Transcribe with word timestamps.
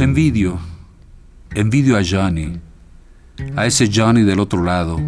Envidio. 0.00 0.58
Envidio 1.54 1.96
a 1.96 2.02
Johnny. 2.02 2.58
A 3.56 3.66
ese 3.66 3.90
Johnny 3.92 4.22
del 4.22 4.40
otro 4.40 4.62
lado, 4.62 4.98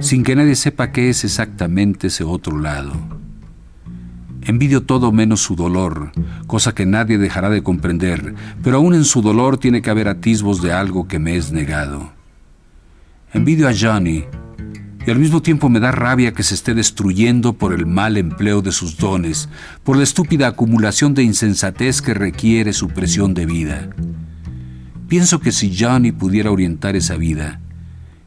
sin 0.00 0.22
que 0.24 0.34
nadie 0.34 0.56
sepa 0.56 0.90
qué 0.90 1.08
es 1.08 1.24
exactamente 1.24 2.08
ese 2.08 2.24
otro 2.24 2.58
lado. 2.58 2.92
Envidio 4.42 4.82
todo 4.82 5.12
menos 5.12 5.40
su 5.40 5.54
dolor, 5.54 6.12
cosa 6.46 6.74
que 6.74 6.84
nadie 6.84 7.16
dejará 7.16 7.48
de 7.48 7.62
comprender, 7.62 8.34
pero 8.62 8.78
aún 8.78 8.94
en 8.94 9.04
su 9.04 9.22
dolor 9.22 9.56
tiene 9.58 9.82
que 9.82 9.90
haber 9.90 10.08
atisbos 10.08 10.60
de 10.60 10.72
algo 10.72 11.06
que 11.06 11.18
me 11.18 11.36
es 11.36 11.52
negado. 11.52 12.12
Envidio 13.32 13.68
a 13.68 13.72
Johnny, 13.78 14.24
y 15.06 15.10
al 15.10 15.18
mismo 15.18 15.42
tiempo 15.42 15.68
me 15.68 15.80
da 15.80 15.92
rabia 15.92 16.32
que 16.32 16.42
se 16.42 16.54
esté 16.54 16.74
destruyendo 16.74 17.52
por 17.52 17.72
el 17.72 17.86
mal 17.86 18.16
empleo 18.16 18.62
de 18.62 18.72
sus 18.72 18.96
dones, 18.96 19.48
por 19.82 19.96
la 19.96 20.02
estúpida 20.02 20.48
acumulación 20.48 21.14
de 21.14 21.22
insensatez 21.22 22.00
que 22.00 22.14
requiere 22.14 22.72
su 22.72 22.88
presión 22.88 23.34
de 23.34 23.46
vida. 23.46 23.90
Pienso 25.08 25.40
que 25.40 25.52
si 25.52 25.76
Johnny 25.76 26.12
pudiera 26.12 26.50
orientar 26.50 26.96
esa 26.96 27.16
vida, 27.16 27.60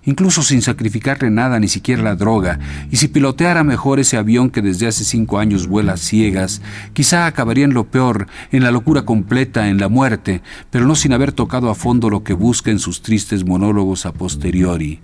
incluso 0.05 0.41
sin 0.41 0.61
sacrificarle 0.61 1.29
nada, 1.29 1.59
ni 1.59 1.67
siquiera 1.67 2.01
la 2.01 2.15
droga, 2.15 2.59
y 2.91 2.95
si 2.95 3.07
piloteara 3.07 3.63
mejor 3.63 3.99
ese 3.99 4.15
avión 4.15 4.49
que 4.49 4.61
desde 4.61 4.87
hace 4.87 5.03
cinco 5.03 5.39
años 5.39 5.67
vuela 5.67 5.97
ciegas, 5.97 6.61
quizá 6.93 7.25
acabaría 7.25 7.65
en 7.65 7.73
lo 7.73 7.89
peor, 7.89 8.27
en 8.51 8.63
la 8.63 8.71
locura 8.71 9.01
completa, 9.01 9.67
en 9.67 9.79
la 9.79 9.89
muerte, 9.89 10.41
pero 10.69 10.85
no 10.85 10.95
sin 10.95 11.11
haber 11.11 11.33
tocado 11.33 11.69
a 11.69 11.75
fondo 11.75 12.09
lo 12.09 12.23
que 12.23 12.33
busca 12.33 12.71
en 12.71 12.79
sus 12.79 13.01
tristes 13.01 13.45
monólogos 13.45 14.05
a 14.05 14.13
posteriori, 14.13 15.01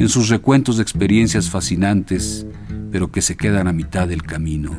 en 0.00 0.08
sus 0.08 0.28
recuentos 0.28 0.76
de 0.76 0.82
experiencias 0.82 1.50
fascinantes, 1.50 2.46
pero 2.90 3.12
que 3.12 3.22
se 3.22 3.36
quedan 3.36 3.68
a 3.68 3.72
mitad 3.72 4.08
del 4.08 4.22
camino. 4.22 4.78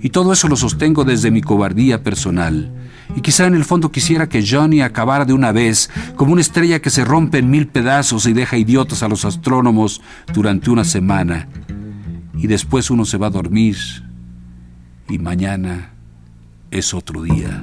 Y 0.00 0.10
todo 0.10 0.32
eso 0.32 0.48
lo 0.48 0.56
sostengo 0.56 1.04
desde 1.04 1.30
mi 1.30 1.40
cobardía 1.40 2.02
personal, 2.02 2.70
y 3.16 3.20
quizá 3.20 3.46
en 3.46 3.54
el 3.54 3.64
fondo 3.64 3.90
quisiera 3.90 4.28
que 4.28 4.44
Johnny 4.46 4.80
acabara 4.82 5.24
de 5.24 5.32
una 5.32 5.52
vez, 5.52 5.90
como 6.16 6.32
una 6.32 6.40
estrella 6.40 6.80
que 6.80 6.90
se 6.90 7.04
rompe 7.04 7.38
en 7.38 7.50
mil 7.50 7.66
pedazos 7.66 8.26
y 8.26 8.32
deja 8.32 8.56
idiotas 8.56 9.02
a 9.02 9.08
los 9.08 9.24
astrónomos 9.24 10.00
durante 10.32 10.70
una 10.70 10.84
semana. 10.84 11.48
Y 12.36 12.46
después 12.46 12.90
uno 12.90 13.04
se 13.04 13.18
va 13.18 13.28
a 13.28 13.30
dormir 13.30 13.76
y 15.08 15.18
mañana 15.18 15.90
es 16.70 16.94
otro 16.94 17.22
día. 17.22 17.62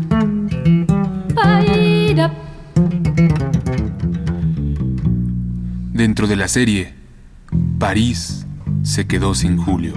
Dentro 6.11 6.27
de 6.27 6.35
la 6.35 6.49
serie, 6.49 6.93
París 7.79 8.45
se 8.83 9.07
quedó 9.07 9.33
sin 9.33 9.55
Julio. 9.55 9.93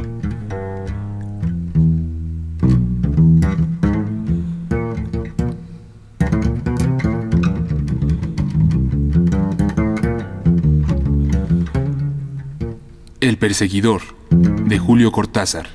El 13.20 13.36
perseguidor, 13.38 14.02
de 14.30 14.78
Julio 14.78 15.10
Cortázar. 15.10 15.66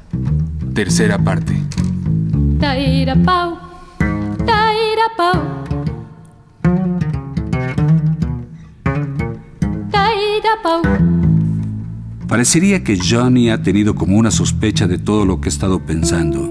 Tercera 0.74 1.18
parte. 1.18 1.62
Parecería 12.30 12.84
que 12.84 13.00
Johnny 13.00 13.50
ha 13.50 13.64
tenido 13.64 13.96
como 13.96 14.16
una 14.16 14.30
sospecha 14.30 14.86
de 14.86 15.00
todo 15.00 15.26
lo 15.26 15.42
que 15.42 15.50
he 15.50 15.52
estado 15.52 15.84
pensando, 15.84 16.48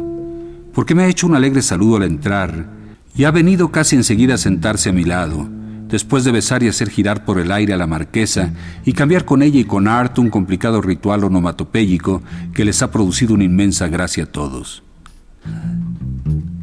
porque 0.75 0.97
me 0.97 1.05
ha 1.05 1.09
hecho 1.09 1.29
un 1.29 1.37
alegre 1.37 1.63
saludo 1.63 1.99
al 1.99 2.03
entrar 2.03 2.69
y 3.15 3.23
ha 3.23 3.31
venido 3.31 3.71
casi 3.71 3.95
enseguida 3.95 4.35
a 4.35 4.39
sentarse 4.39 4.89
a 4.89 4.93
mi 4.93 5.05
lado 5.05 5.49
después 5.89 6.25
de 6.25 6.33
besar 6.33 6.65
y 6.65 6.69
hacer 6.69 6.91
girar 6.91 7.25
por 7.25 7.39
el 7.39 7.53
aire 7.53 7.75
a 7.75 7.77
la 7.77 7.87
marquesa 7.87 8.53
y 8.85 8.93
cambiar 8.93 9.25
con 9.25 9.41
ella 9.41 9.61
y 9.61 9.65
con 9.65 9.87
Art 9.87 10.19
un 10.19 10.31
complicado 10.31 10.83
ritual 10.83 11.23
onomatopéyico 11.23 12.23
que 12.53 12.65
les 12.65 12.83
ha 12.83 12.91
producido 12.91 13.35
una 13.35 13.45
inmensa 13.45 13.87
gracia 13.87 14.25
a 14.25 14.27
todos. 14.27 14.83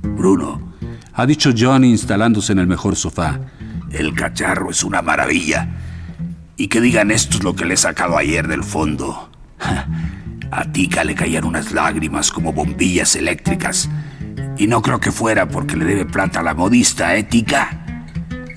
Bruno, 0.03 0.73
ha 1.13 1.25
dicho 1.25 1.51
Johnny 1.57 1.89
instalándose 1.89 2.51
en 2.51 2.59
el 2.59 2.67
mejor 2.67 2.97
sofá. 2.97 3.39
El 3.91 4.13
cacharro 4.13 4.71
es 4.71 4.83
una 4.83 5.01
maravilla. 5.01 5.69
Y 6.57 6.67
que 6.67 6.81
digan 6.81 7.11
esto 7.11 7.37
es 7.37 7.43
lo 7.43 7.55
que 7.55 7.65
le 7.65 7.73
he 7.73 7.77
sacado 7.77 8.17
ayer 8.17 8.47
del 8.47 8.63
fondo. 8.63 9.29
A 10.51 10.71
Tika 10.71 11.03
le 11.03 11.15
caían 11.15 11.43
unas 11.43 11.71
lágrimas 11.71 12.31
como 12.31 12.53
bombillas 12.53 13.15
eléctricas. 13.15 13.89
Y 14.57 14.67
no 14.67 14.81
creo 14.81 14.99
que 14.99 15.11
fuera 15.11 15.49
porque 15.49 15.75
le 15.75 15.85
debe 15.85 16.05
plata 16.05 16.39
a 16.39 16.43
la 16.43 16.53
modista, 16.53 17.15
¿eh, 17.17 17.23
Tika? 17.23 18.05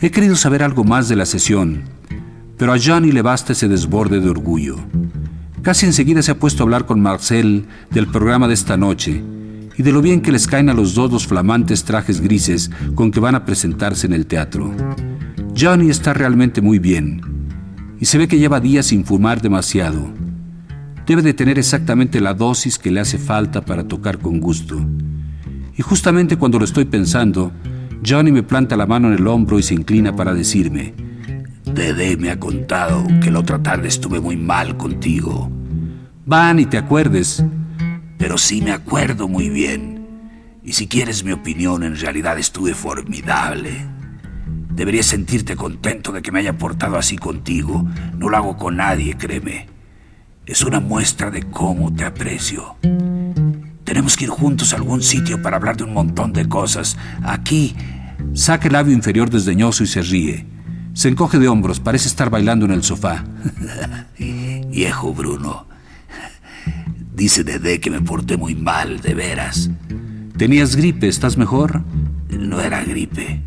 He 0.00 0.12
querido 0.12 0.36
saber 0.36 0.62
algo 0.62 0.84
más 0.84 1.08
de 1.08 1.16
la 1.16 1.26
sesión, 1.26 1.82
pero 2.56 2.72
a 2.72 2.78
Johnny 2.78 3.10
le 3.10 3.22
basta 3.22 3.52
ese 3.52 3.66
desborde 3.66 4.20
de 4.20 4.30
orgullo. 4.30 4.76
Casi 5.62 5.86
enseguida 5.86 6.22
se 6.22 6.30
ha 6.30 6.38
puesto 6.38 6.62
a 6.62 6.64
hablar 6.64 6.86
con 6.86 7.00
Marcel 7.00 7.66
del 7.90 8.06
programa 8.06 8.46
de 8.46 8.54
esta 8.54 8.76
noche 8.76 9.20
y 9.76 9.82
de 9.82 9.90
lo 9.90 10.00
bien 10.00 10.20
que 10.20 10.30
les 10.30 10.46
caen 10.46 10.68
a 10.68 10.74
los 10.74 10.94
dos 10.94 11.10
los 11.10 11.26
flamantes 11.26 11.82
trajes 11.82 12.20
grises 12.20 12.70
con 12.94 13.10
que 13.10 13.18
van 13.18 13.34
a 13.34 13.44
presentarse 13.44 14.06
en 14.06 14.12
el 14.12 14.26
teatro. 14.26 14.72
Johnny 15.58 15.90
está 15.90 16.14
realmente 16.14 16.60
muy 16.60 16.78
bien 16.78 17.37
y 18.00 18.04
se 18.04 18.18
ve 18.18 18.28
que 18.28 18.38
lleva 18.38 18.60
días 18.60 18.86
sin 18.86 19.04
fumar 19.04 19.40
demasiado. 19.42 20.08
Debe 21.06 21.22
de 21.22 21.34
tener 21.34 21.58
exactamente 21.58 22.20
la 22.20 22.34
dosis 22.34 22.78
que 22.78 22.90
le 22.90 23.00
hace 23.00 23.18
falta 23.18 23.64
para 23.64 23.84
tocar 23.84 24.18
con 24.18 24.40
gusto. 24.40 24.78
Y 25.76 25.82
justamente 25.82 26.36
cuando 26.36 26.58
lo 26.58 26.64
estoy 26.64 26.84
pensando, 26.84 27.52
Johnny 28.06 28.32
me 28.32 28.42
planta 28.42 28.76
la 28.76 28.86
mano 28.86 29.08
en 29.08 29.14
el 29.14 29.26
hombro 29.26 29.58
y 29.58 29.62
se 29.62 29.74
inclina 29.74 30.14
para 30.14 30.34
decirme, 30.34 30.94
Dede 31.64 32.16
me 32.16 32.30
ha 32.30 32.38
contado 32.38 33.06
que 33.22 33.30
la 33.30 33.40
otra 33.40 33.62
tarde 33.62 33.88
estuve 33.88 34.20
muy 34.20 34.36
mal 34.36 34.76
contigo. 34.76 35.50
Van 36.26 36.58
y 36.58 36.66
te 36.66 36.78
acuerdes. 36.78 37.44
Pero 38.18 38.36
sí 38.36 38.60
me 38.60 38.72
acuerdo 38.72 39.28
muy 39.28 39.48
bien. 39.48 40.06
Y 40.64 40.72
si 40.72 40.88
quieres 40.88 41.24
mi 41.24 41.32
opinión, 41.32 41.84
en 41.84 41.96
realidad 41.96 42.38
estuve 42.38 42.74
formidable. 42.74 43.86
Deberías 44.78 45.06
sentirte 45.06 45.56
contento 45.56 46.12
de 46.12 46.22
que 46.22 46.30
me 46.30 46.38
haya 46.38 46.56
portado 46.56 46.96
así 46.98 47.18
contigo. 47.18 47.84
No 48.16 48.28
lo 48.28 48.36
hago 48.36 48.56
con 48.56 48.76
nadie, 48.76 49.16
créeme. 49.18 49.66
Es 50.46 50.62
una 50.62 50.78
muestra 50.78 51.32
de 51.32 51.42
cómo 51.42 51.92
te 51.92 52.04
aprecio. 52.04 52.76
Tenemos 53.82 54.16
que 54.16 54.26
ir 54.26 54.30
juntos 54.30 54.72
a 54.72 54.76
algún 54.76 55.02
sitio 55.02 55.42
para 55.42 55.56
hablar 55.56 55.76
de 55.76 55.82
un 55.82 55.94
montón 55.94 56.32
de 56.32 56.48
cosas. 56.48 56.96
Aquí. 57.24 57.74
Saca 58.34 58.68
el 58.68 58.74
labio 58.74 58.94
inferior 58.94 59.30
desdeñoso 59.30 59.82
y 59.82 59.88
se 59.88 60.00
ríe. 60.00 60.46
Se 60.92 61.08
encoge 61.08 61.40
de 61.40 61.48
hombros, 61.48 61.80
parece 61.80 62.06
estar 62.06 62.30
bailando 62.30 62.64
en 62.64 62.70
el 62.70 62.84
sofá. 62.84 63.24
Viejo 64.16 65.12
Bruno. 65.12 65.66
Dice 67.16 67.42
Dede 67.42 67.80
que 67.80 67.90
me 67.90 68.00
porté 68.00 68.36
muy 68.36 68.54
mal, 68.54 69.00
de 69.00 69.14
veras. 69.14 69.70
¿Tenías 70.36 70.76
gripe? 70.76 71.08
¿Estás 71.08 71.36
mejor? 71.36 71.82
No 72.30 72.60
era 72.60 72.84
gripe. 72.84 73.42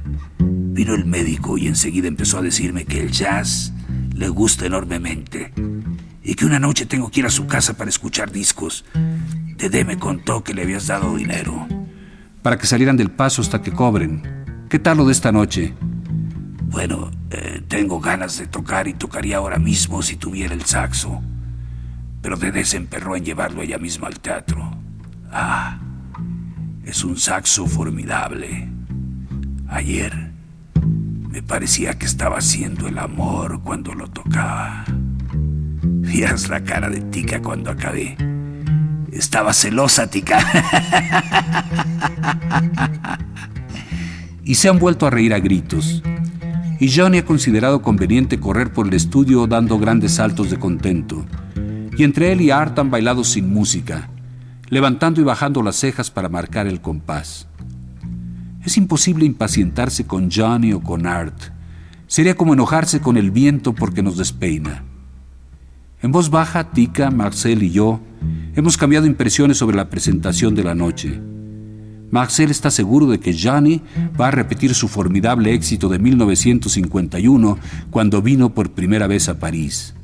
Vino 0.71 0.95
el 0.95 1.05
médico 1.05 1.57
y 1.57 1.67
enseguida 1.67 2.07
empezó 2.07 2.39
a 2.39 2.41
decirme 2.41 2.85
que 2.85 3.01
el 3.01 3.11
jazz 3.11 3.73
le 4.15 4.29
gusta 4.29 4.65
enormemente 4.65 5.53
y 6.23 6.35
que 6.35 6.45
una 6.45 6.59
noche 6.59 6.85
tengo 6.85 7.11
que 7.11 7.19
ir 7.19 7.25
a 7.25 7.29
su 7.29 7.47
casa 7.47 7.75
para 7.75 7.89
escuchar 7.89 8.31
discos 8.31 8.85
Dede 9.61 9.85
me 9.85 9.99
contó 9.99 10.43
que 10.43 10.55
le 10.55 10.63
habías 10.63 10.87
dado 10.87 11.15
dinero. 11.15 11.67
Para 12.41 12.57
que 12.57 12.65
salieran 12.65 12.97
del 12.97 13.11
paso 13.11 13.43
hasta 13.43 13.61
que 13.61 13.71
cobren. 13.71 14.65
¿Qué 14.69 14.79
tal 14.79 14.97
lo 14.97 15.05
de 15.05 15.11
esta 15.11 15.31
noche? 15.31 15.75
Bueno, 16.63 17.11
eh, 17.29 17.61
tengo 17.67 17.99
ganas 17.99 18.39
de 18.39 18.47
tocar 18.47 18.87
y 18.87 18.95
tocaría 18.95 19.37
ahora 19.37 19.59
mismo 19.59 20.01
si 20.01 20.15
tuviera 20.15 20.55
el 20.55 20.65
saxo. 20.65 21.21
Pero 22.23 22.37
Dede 22.37 22.65
se 22.65 22.77
emperró 22.77 23.15
en 23.15 23.23
llevarlo 23.23 23.61
ella 23.61 23.77
misma 23.77 24.07
al 24.07 24.19
teatro. 24.19 24.75
Ah, 25.31 25.79
es 26.83 27.03
un 27.03 27.17
saxo 27.17 27.67
formidable. 27.67 28.67
Ayer 29.67 30.30
me 31.31 31.41
parecía 31.41 31.97
que 31.97 32.05
estaba 32.05 32.37
haciendo 32.37 32.87
el 32.87 32.97
amor 32.97 33.61
cuando 33.63 33.93
lo 33.93 34.07
tocaba. 34.09 34.83
Fías 36.03 36.49
la 36.49 36.63
cara 36.63 36.89
de 36.89 36.99
Tica 37.01 37.41
cuando 37.41 37.71
acabé. 37.71 38.17
Estaba 39.11 39.53
celosa, 39.53 40.07
tica. 40.07 40.39
y 44.43 44.55
se 44.55 44.67
han 44.67 44.79
vuelto 44.79 45.07
a 45.07 45.09
reír 45.09 45.33
a 45.33 45.39
gritos. 45.39 46.03
Y 46.79 46.91
Johnny 46.91 47.19
ha 47.19 47.25
considerado 47.25 47.81
conveniente 47.81 48.39
correr 48.39 48.73
por 48.73 48.87
el 48.87 48.93
estudio 48.93 49.47
dando 49.47 49.77
grandes 49.79 50.13
saltos 50.13 50.49
de 50.49 50.59
contento. 50.59 51.25
Y 51.97 52.03
entre 52.03 52.31
él 52.31 52.41
y 52.41 52.51
Art 52.51 52.77
han 52.79 52.89
bailado 52.89 53.23
sin 53.23 53.53
música, 53.53 54.09
levantando 54.67 55.21
y 55.21 55.23
bajando 55.23 55.61
las 55.61 55.75
cejas 55.75 56.09
para 56.11 56.27
marcar 56.27 56.67
el 56.67 56.81
compás. 56.81 57.47
Es 58.65 58.77
imposible 58.77 59.25
impacientarse 59.25 60.05
con 60.05 60.29
Johnny 60.29 60.73
o 60.73 60.81
con 60.81 61.07
Art. 61.07 61.35
Sería 62.07 62.35
como 62.35 62.53
enojarse 62.53 62.99
con 62.99 63.17
el 63.17 63.31
viento 63.31 63.73
porque 63.73 64.03
nos 64.03 64.17
despeina. 64.17 64.83
En 66.01 66.11
voz 66.11 66.29
baja, 66.29 66.71
Tika, 66.71 67.09
Marcel 67.11 67.63
y 67.63 67.71
yo 67.71 68.01
hemos 68.55 68.77
cambiado 68.77 69.05
impresiones 69.05 69.57
sobre 69.57 69.77
la 69.77 69.89
presentación 69.89 70.55
de 70.55 70.63
la 70.63 70.75
noche. 70.75 71.21
Marcel 72.11 72.51
está 72.51 72.69
seguro 72.69 73.07
de 73.07 73.19
que 73.19 73.35
Johnny 73.37 73.81
va 74.19 74.27
a 74.27 74.31
repetir 74.31 74.75
su 74.75 74.87
formidable 74.89 75.53
éxito 75.53 75.87
de 75.87 75.99
1951 75.99 77.57
cuando 77.89 78.21
vino 78.21 78.53
por 78.53 78.71
primera 78.71 79.07
vez 79.07 79.29
a 79.29 79.39
París. 79.39 79.95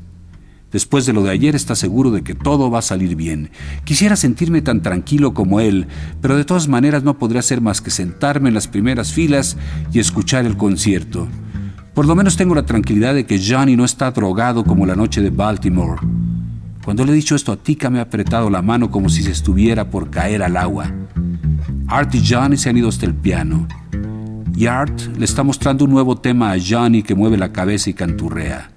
Después 0.72 1.06
de 1.06 1.14
lo 1.14 1.24
de 1.24 1.32
ayer 1.32 1.56
está 1.56 1.76
seguro 1.76 2.12
de 2.12 2.24
que 2.24 2.36
todo 2.36 2.70
va 2.70 2.80
a 2.80 2.82
salir 2.82 3.16
bien. 3.16 3.52
Quisiera 3.86 4.18
sentirme 4.18 4.62
tan 4.62 4.82
tranquilo 4.82 5.34
como 5.34 5.62
él, 5.62 5.88
pero 6.22 6.36
de 6.36 6.44
todas 6.44 6.68
maneras 6.68 7.04
no 7.04 7.18
podría 7.18 7.40
hacer 7.40 7.62
más 7.62 7.80
que 7.80 7.90
sentarme 7.90 8.50
en 8.50 8.56
las 8.56 8.68
primeras 8.68 9.14
filas 9.14 9.58
y 9.94 10.00
escuchar 10.00 10.46
el 10.46 10.58
concierto. 10.58 11.28
Por 11.94 12.06
lo 12.06 12.16
menos 12.16 12.36
tengo 12.36 12.54
la 12.54 12.66
tranquilidad 12.66 13.16
de 13.16 13.26
que 13.26 13.42
Johnny 13.44 13.76
no 13.76 13.86
está 13.86 14.12
drogado 14.12 14.64
como 14.66 14.86
la 14.86 14.96
noche 14.96 15.22
de 15.22 15.30
Baltimore. 15.30 16.02
Cuando 16.84 17.04
le 17.06 17.12
he 17.12 17.16
dicho 17.16 17.36
esto 17.36 17.52
a 17.52 17.58
Tika 17.58 17.90
me 17.90 18.00
ha 18.00 18.04
apretado 18.04 18.50
la 18.50 18.62
mano 18.62 18.92
como 18.92 19.10
si 19.10 19.24
se 19.24 19.32
estuviera 19.32 19.90
por 19.90 20.10
caer 20.10 20.44
al 20.44 20.58
agua. 20.58 20.92
Art 21.88 22.14
y 22.14 22.22
Johnny 22.26 22.58
se 22.58 22.70
han 22.70 22.78
ido 22.78 22.90
hasta 22.90 23.06
el 23.06 23.16
piano. 23.16 23.68
Y 24.56 24.66
Art 24.66 25.00
le 25.18 25.26
está 25.26 25.44
mostrando 25.44 25.86
un 25.86 25.92
nuevo 25.92 26.18
tema 26.18 26.52
a 26.52 26.58
Johnny 26.60 27.04
que 27.04 27.16
mueve 27.16 27.38
la 27.38 27.54
cabeza 27.54 27.90
y 27.90 27.94
canturrea. 27.94 28.77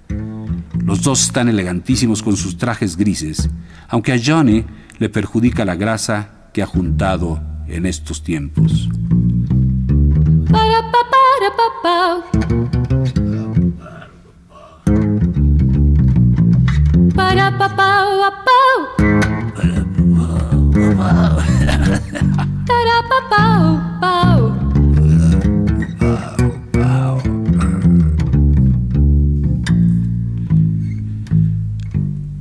Los 0.85 1.03
dos 1.03 1.23
están 1.23 1.49
elegantísimos 1.49 2.23
con 2.23 2.37
sus 2.37 2.57
trajes 2.57 2.97
grises, 2.97 3.49
aunque 3.89 4.13
a 4.13 4.21
Johnny 4.23 4.65
le 4.99 5.09
perjudica 5.09 5.65
la 5.65 5.77
grasa 5.77 6.51
que 6.53 6.63
ha 6.63 6.67
juntado 6.67 7.41
en 7.69 7.87
estos 7.87 8.23
tiempos. 8.23 8.89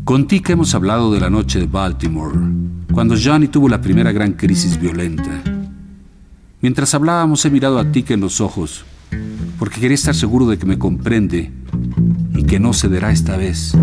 Con 0.10 0.26
Tika 0.26 0.54
hemos 0.54 0.74
hablado 0.74 1.14
de 1.14 1.20
la 1.20 1.30
noche 1.30 1.60
de 1.60 1.68
Baltimore, 1.68 2.36
cuando 2.92 3.14
Johnny 3.16 3.48
tuvo 3.48 3.70
la 3.70 3.80
primera 3.80 4.12
gran 4.12 4.34
crisis 4.34 4.82
violenta. 4.82 5.44
Mientras 6.62 6.96
hablábamos 6.96 7.46
he 7.46 7.52
mirado 7.52 7.78
a 7.78 7.92
Tika 7.92 8.16
en 8.16 8.22
los 8.22 8.42
ojos, 8.42 8.86
porque 9.60 9.80
quería 9.80 9.94
estar 9.94 10.16
seguro 10.16 10.48
de 10.48 10.58
que 10.58 10.66
me 10.66 10.80
comprende 10.80 11.52
y 12.34 12.44
que 12.44 12.60
no 12.60 12.74
cederá 12.74 13.12
esta 13.12 13.38
vez. 13.38 13.76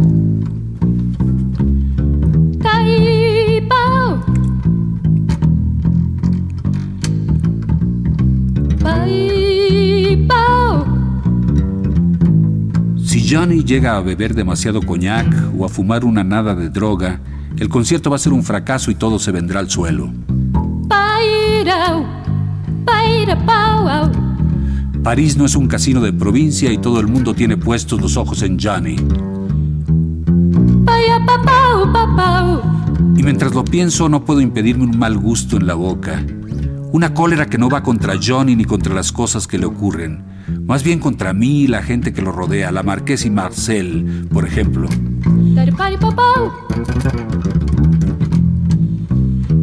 Si 13.16 13.34
Johnny 13.34 13.64
llega 13.64 13.96
a 13.96 14.02
beber 14.02 14.34
demasiado 14.34 14.82
coñac 14.82 15.26
o 15.56 15.64
a 15.64 15.70
fumar 15.70 16.04
una 16.04 16.22
nada 16.22 16.54
de 16.54 16.68
droga, 16.68 17.18
el 17.56 17.70
concierto 17.70 18.10
va 18.10 18.16
a 18.16 18.18
ser 18.18 18.34
un 18.34 18.44
fracaso 18.44 18.90
y 18.90 18.94
todo 18.94 19.18
se 19.18 19.32
vendrá 19.32 19.58
al 19.58 19.70
suelo. 19.70 20.12
París 25.02 25.38
no 25.38 25.46
es 25.46 25.56
un 25.56 25.66
casino 25.66 26.02
de 26.02 26.12
provincia 26.12 26.70
y 26.70 26.76
todo 26.76 27.00
el 27.00 27.06
mundo 27.06 27.32
tiene 27.32 27.56
puestos 27.56 28.02
los 28.02 28.18
ojos 28.18 28.42
en 28.42 28.58
Johnny. 28.60 28.96
Y 33.16 33.22
mientras 33.22 33.54
lo 33.54 33.64
pienso 33.64 34.10
no 34.10 34.26
puedo 34.26 34.42
impedirme 34.42 34.84
un 34.84 34.98
mal 34.98 35.16
gusto 35.16 35.56
en 35.56 35.66
la 35.66 35.72
boca. 35.72 36.22
Una 36.92 37.14
cólera 37.14 37.46
que 37.46 37.56
no 37.56 37.70
va 37.70 37.82
contra 37.82 38.16
Johnny 38.22 38.56
ni 38.56 38.66
contra 38.66 38.94
las 38.94 39.10
cosas 39.10 39.46
que 39.46 39.58
le 39.58 39.64
ocurren, 39.64 40.22
más 40.66 40.82
bien 40.82 40.98
contra 40.98 41.32
mí 41.32 41.62
y 41.62 41.66
la 41.68 41.82
gente 41.82 42.12
que 42.12 42.22
lo 42.22 42.32
rodea, 42.32 42.72
la 42.72 42.82
Marquesa 42.82 43.28
y 43.28 43.30
Marcel, 43.30 44.26
por 44.32 44.44
ejemplo. 44.44 44.88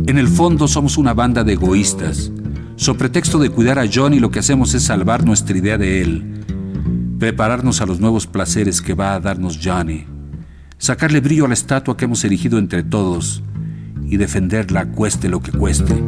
En 0.08 0.18
el 0.18 0.28
fondo 0.30 0.68
somos 0.68 0.98
una 0.98 1.14
banda 1.14 1.44
de 1.44 1.54
egoístas. 1.54 2.32
So 2.78 2.96
pretexto 2.96 3.38
de 3.38 3.50
cuidar 3.50 3.80
a 3.80 3.86
Johnny 3.92 4.20
lo 4.20 4.32
que 4.32 4.40
hacemos 4.40 4.74
es 4.74 4.84
salvar 4.84 5.26
nuestra 5.26 5.58
idea 5.58 5.78
de 5.78 6.02
él, 6.02 6.46
prepararnos 7.20 7.82
a 7.82 7.86
los 7.86 8.00
nuevos 8.00 8.26
placeres 8.26 8.82
que 8.82 8.94
va 8.94 9.14
a 9.14 9.20
darnos 9.20 9.60
Johnny, 9.62 10.06
sacarle 10.78 11.20
brillo 11.20 11.46
a 11.46 11.50
la 11.50 11.54
estatua 11.54 11.98
que 11.98 12.06
hemos 12.06 12.24
erigido 12.24 12.58
entre 12.58 12.82
todos 12.82 13.44
y 14.06 14.18
defenderla 14.18 14.86
cueste 14.86 15.30
lo 15.30 15.42
que 15.42 15.52
cueste. 15.52 16.02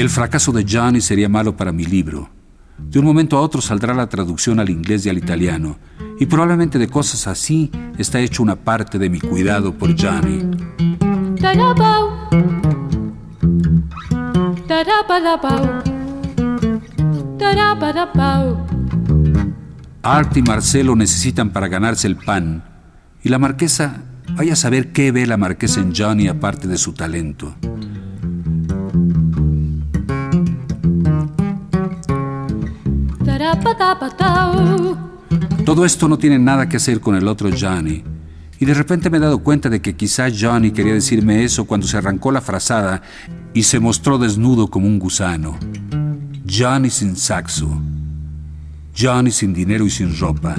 El 0.00 0.08
fracaso 0.08 0.50
de 0.50 0.64
Johnny 0.66 1.02
sería 1.02 1.28
malo 1.28 1.54
para 1.54 1.72
mi 1.72 1.84
libro. 1.84 2.30
De 2.78 2.98
un 2.98 3.04
momento 3.04 3.36
a 3.36 3.42
otro 3.42 3.60
saldrá 3.60 3.92
la 3.92 4.08
traducción 4.08 4.58
al 4.58 4.70
inglés 4.70 5.04
y 5.04 5.10
al 5.10 5.18
italiano, 5.18 5.78
y 6.18 6.24
probablemente 6.24 6.78
de 6.78 6.88
cosas 6.88 7.26
así 7.26 7.70
está 7.98 8.18
hecho 8.18 8.42
una 8.42 8.56
parte 8.56 8.98
de 8.98 9.10
mi 9.10 9.20
cuidado 9.20 9.76
por 9.76 9.90
Johnny. 10.00 10.40
Art 20.02 20.34
y 20.34 20.42
Marcelo 20.42 20.96
necesitan 20.96 21.50
para 21.50 21.68
ganarse 21.68 22.06
el 22.06 22.16
pan, 22.16 22.64
y 23.22 23.28
la 23.28 23.38
marquesa, 23.38 24.02
vaya 24.30 24.54
a 24.54 24.56
saber 24.56 24.92
qué 24.92 25.12
ve 25.12 25.26
la 25.26 25.36
marquesa 25.36 25.80
en 25.80 25.94
Johnny 25.94 26.26
aparte 26.26 26.68
de 26.68 26.78
su 26.78 26.94
talento. 26.94 27.54
Todo 35.64 35.86
esto 35.86 36.08
no 36.08 36.18
tiene 36.18 36.38
nada 36.38 36.68
que 36.68 36.76
hacer 36.76 37.00
con 37.00 37.14
el 37.14 37.26
otro 37.26 37.48
Johnny. 37.58 38.02
Y 38.58 38.66
de 38.66 38.74
repente 38.74 39.08
me 39.08 39.16
he 39.16 39.20
dado 39.20 39.38
cuenta 39.38 39.70
de 39.70 39.80
que 39.80 39.96
quizá 39.96 40.26
Johnny 40.30 40.72
quería 40.72 40.92
decirme 40.92 41.42
eso 41.42 41.64
cuando 41.64 41.86
se 41.86 41.96
arrancó 41.96 42.32
la 42.32 42.42
frazada 42.42 43.00
y 43.54 43.62
se 43.62 43.80
mostró 43.80 44.18
desnudo 44.18 44.68
como 44.68 44.86
un 44.86 44.98
gusano. 44.98 45.58
Johnny 46.46 46.90
sin 46.90 47.16
saxo. 47.16 47.80
Johnny 48.94 49.30
sin 49.30 49.54
dinero 49.54 49.86
y 49.86 49.90
sin 49.90 50.18
ropa. 50.18 50.54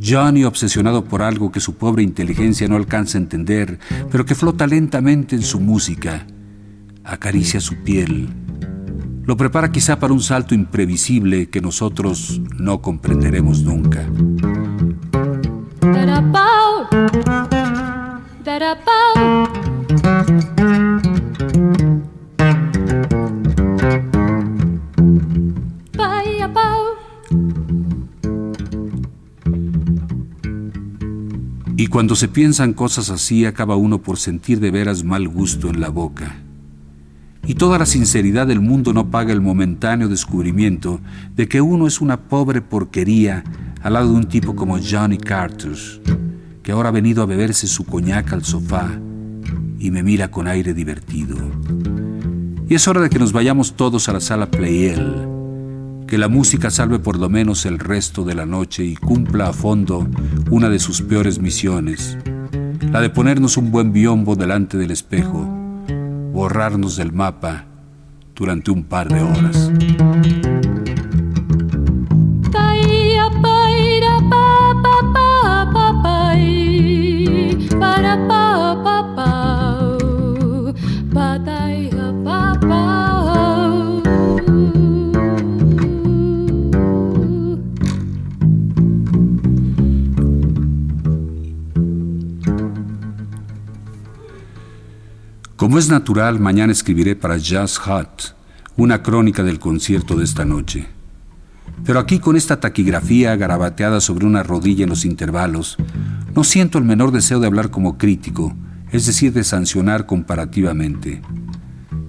Johnny 0.00 0.44
obsesionado 0.44 1.04
por 1.04 1.20
algo 1.22 1.50
que 1.50 1.58
su 1.58 1.74
pobre 1.74 2.04
inteligencia 2.04 2.68
no 2.68 2.76
alcanza 2.76 3.18
a 3.18 3.22
entender, 3.22 3.80
pero 4.08 4.24
que 4.24 4.36
flota 4.36 4.68
lentamente 4.68 5.34
en 5.34 5.42
su 5.42 5.58
música. 5.58 6.26
Acaricia 7.02 7.60
su 7.60 7.74
piel 7.82 8.28
lo 9.24 9.36
prepara 9.36 9.70
quizá 9.70 9.98
para 9.98 10.12
un 10.12 10.20
salto 10.20 10.54
imprevisible 10.54 11.48
que 11.48 11.60
nosotros 11.60 12.40
no 12.58 12.82
comprenderemos 12.82 13.62
nunca. 13.62 14.06
Y 31.76 31.86
cuando 31.88 32.16
se 32.16 32.28
piensan 32.28 32.74
cosas 32.74 33.10
así, 33.10 33.44
acaba 33.44 33.76
uno 33.76 34.02
por 34.02 34.18
sentir 34.18 34.60
de 34.60 34.70
veras 34.70 35.04
mal 35.04 35.28
gusto 35.28 35.68
en 35.68 35.80
la 35.80 35.88
boca 35.88 36.36
y 37.46 37.54
toda 37.54 37.78
la 37.78 37.86
sinceridad 37.86 38.46
del 38.46 38.60
mundo 38.60 38.92
no 38.92 39.10
paga 39.10 39.32
el 39.32 39.40
momentáneo 39.40 40.08
descubrimiento 40.08 41.00
de 41.34 41.48
que 41.48 41.60
uno 41.60 41.86
es 41.86 42.00
una 42.00 42.20
pobre 42.20 42.60
porquería 42.60 43.42
al 43.82 43.94
lado 43.94 44.10
de 44.10 44.16
un 44.16 44.28
tipo 44.28 44.54
como 44.54 44.78
Johnny 44.78 45.18
Carter, 45.18 45.76
que 46.62 46.72
ahora 46.72 46.90
ha 46.90 46.92
venido 46.92 47.22
a 47.22 47.26
beberse 47.26 47.66
su 47.66 47.84
coñac 47.84 48.32
al 48.32 48.44
sofá 48.44 48.90
y 49.78 49.90
me 49.90 50.04
mira 50.04 50.30
con 50.30 50.46
aire 50.46 50.72
divertido. 50.72 51.36
Y 52.68 52.74
es 52.74 52.86
hora 52.86 53.00
de 53.00 53.10
que 53.10 53.18
nos 53.18 53.32
vayamos 53.32 53.74
todos 53.74 54.08
a 54.08 54.12
la 54.12 54.20
sala 54.20 54.50
Playel, 54.50 55.26
que 56.06 56.18
la 56.18 56.28
música 56.28 56.70
salve 56.70 57.00
por 57.00 57.18
lo 57.18 57.28
menos 57.28 57.66
el 57.66 57.80
resto 57.80 58.24
de 58.24 58.34
la 58.34 58.46
noche 58.46 58.84
y 58.84 58.94
cumpla 58.94 59.48
a 59.48 59.52
fondo 59.52 60.06
una 60.50 60.68
de 60.68 60.78
sus 60.78 61.02
peores 61.02 61.40
misiones, 61.40 62.16
la 62.92 63.00
de 63.00 63.10
ponernos 63.10 63.56
un 63.56 63.72
buen 63.72 63.92
biombo 63.92 64.36
delante 64.36 64.78
del 64.78 64.92
espejo, 64.92 65.61
borrarnos 66.32 66.96
del 66.96 67.12
mapa 67.12 67.66
durante 68.34 68.70
un 68.70 68.84
par 68.84 69.08
de 69.08 69.22
horas. 69.22 69.70
Como 95.72 95.80
es 95.80 95.88
natural, 95.88 96.38
mañana 96.38 96.70
escribiré 96.70 97.16
para 97.16 97.38
Jazz 97.38 97.78
Hut 97.78 98.34
una 98.76 99.02
crónica 99.02 99.42
del 99.42 99.58
concierto 99.58 100.16
de 100.16 100.24
esta 100.24 100.44
noche. 100.44 100.86
Pero 101.86 101.98
aquí 101.98 102.18
con 102.18 102.36
esta 102.36 102.60
taquigrafía 102.60 103.36
garabateada 103.36 104.02
sobre 104.02 104.26
una 104.26 104.42
rodilla 104.42 104.82
en 104.82 104.90
los 104.90 105.06
intervalos, 105.06 105.78
no 106.36 106.44
siento 106.44 106.76
el 106.76 106.84
menor 106.84 107.10
deseo 107.10 107.40
de 107.40 107.46
hablar 107.46 107.70
como 107.70 107.96
crítico, 107.96 108.54
es 108.90 109.06
decir, 109.06 109.32
de 109.32 109.44
sancionar 109.44 110.04
comparativamente. 110.04 111.22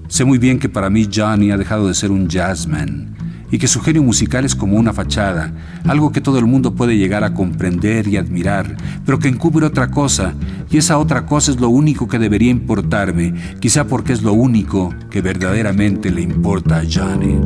Sé 0.10 0.26
muy 0.26 0.40
bien 0.40 0.60
que 0.60 0.68
para 0.68 0.90
mí 0.90 1.08
Johnny 1.10 1.52
ha 1.52 1.58
dejado 1.58 1.88
de 1.88 1.94
ser 1.94 2.12
un 2.12 2.28
jazzman 2.28 3.16
y 3.54 3.60
que 3.60 3.68
su 3.68 3.82
genio 3.82 4.02
musical 4.02 4.46
es 4.46 4.56
como 4.56 4.78
una 4.78 4.94
fachada, 4.94 5.54
algo 5.86 6.12
que 6.12 6.22
todo 6.22 6.40
el 6.40 6.48
mundo 6.48 6.74
puede 6.74 6.98
llegar 6.98 7.24
a 7.24 7.36
comprender 7.36 8.08
y 8.08 8.18
admirar, 8.18 8.76
pero 9.06 9.20
que 9.20 9.28
encubre 9.28 9.68
otra 9.68 9.92
cosa, 9.92 10.34
y 10.72 10.78
esa 10.78 10.98
otra 10.98 11.28
cosa 11.28 11.52
es 11.52 11.60
lo 11.60 11.70
único 11.70 12.08
que 12.08 12.18
debería 12.18 12.50
importarme, 12.50 13.32
quizá 13.60 13.86
porque 13.86 14.12
es 14.12 14.24
lo 14.24 14.34
único 14.34 14.92
que 15.12 15.22
verdaderamente 15.22 16.10
le 16.10 16.22
importa 16.22 16.80
a 16.80 16.84
Johnny. 16.92 17.38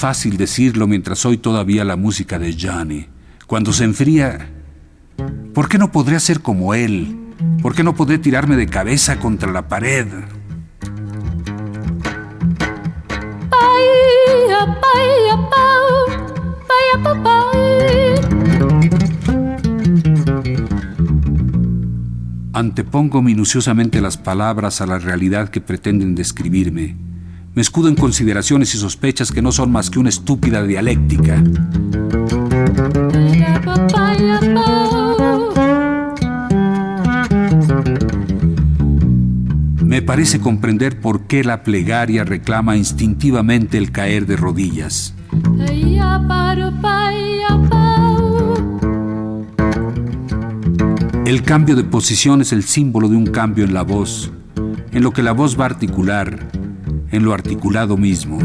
Fácil 0.00 0.38
decirlo 0.38 0.86
mientras 0.86 1.26
oí 1.26 1.36
todavía 1.36 1.84
la 1.84 1.94
música 1.94 2.38
de 2.38 2.56
Johnny. 2.58 3.06
Cuando 3.46 3.70
se 3.74 3.84
enfría, 3.84 4.48
¿por 5.52 5.68
qué 5.68 5.76
no 5.76 5.92
podría 5.92 6.18
ser 6.20 6.40
como 6.40 6.72
él? 6.72 7.18
¿Por 7.60 7.74
qué 7.74 7.84
no 7.84 7.94
podré 7.94 8.16
tirarme 8.16 8.56
de 8.56 8.66
cabeza 8.66 9.20
contra 9.20 9.52
la 9.52 9.68
pared? 9.68 10.06
Antepongo 22.54 23.20
minuciosamente 23.20 24.00
las 24.00 24.16
palabras 24.16 24.80
a 24.80 24.86
la 24.86 24.98
realidad 24.98 25.50
que 25.50 25.60
pretenden 25.60 26.14
describirme 26.14 27.09
me 27.60 27.62
escudo 27.62 27.90
en 27.90 27.94
consideraciones 27.94 28.74
y 28.74 28.78
sospechas 28.78 29.32
que 29.32 29.42
no 29.42 29.52
son 29.52 29.70
más 29.70 29.90
que 29.90 29.98
una 29.98 30.08
estúpida 30.08 30.62
dialéctica. 30.62 31.44
Me 39.84 40.00
parece 40.00 40.40
comprender 40.40 41.02
por 41.02 41.26
qué 41.26 41.44
la 41.44 41.62
plegaria 41.62 42.24
reclama 42.24 42.78
instintivamente 42.78 43.76
el 43.76 43.92
caer 43.92 44.24
de 44.24 44.36
rodillas. 44.36 45.12
El 51.26 51.42
cambio 51.42 51.76
de 51.76 51.84
posición 51.84 52.40
es 52.40 52.54
el 52.54 52.62
símbolo 52.62 53.10
de 53.10 53.16
un 53.16 53.26
cambio 53.26 53.66
en 53.66 53.74
la 53.74 53.82
voz, 53.82 54.32
en 54.92 55.02
lo 55.02 55.10
que 55.10 55.22
la 55.22 55.32
voz 55.32 55.60
va 55.60 55.64
a 55.64 55.66
articular, 55.66 56.59
en 57.10 57.24
lo 57.24 57.32
articulado 57.32 57.96
mismo. 57.96 58.38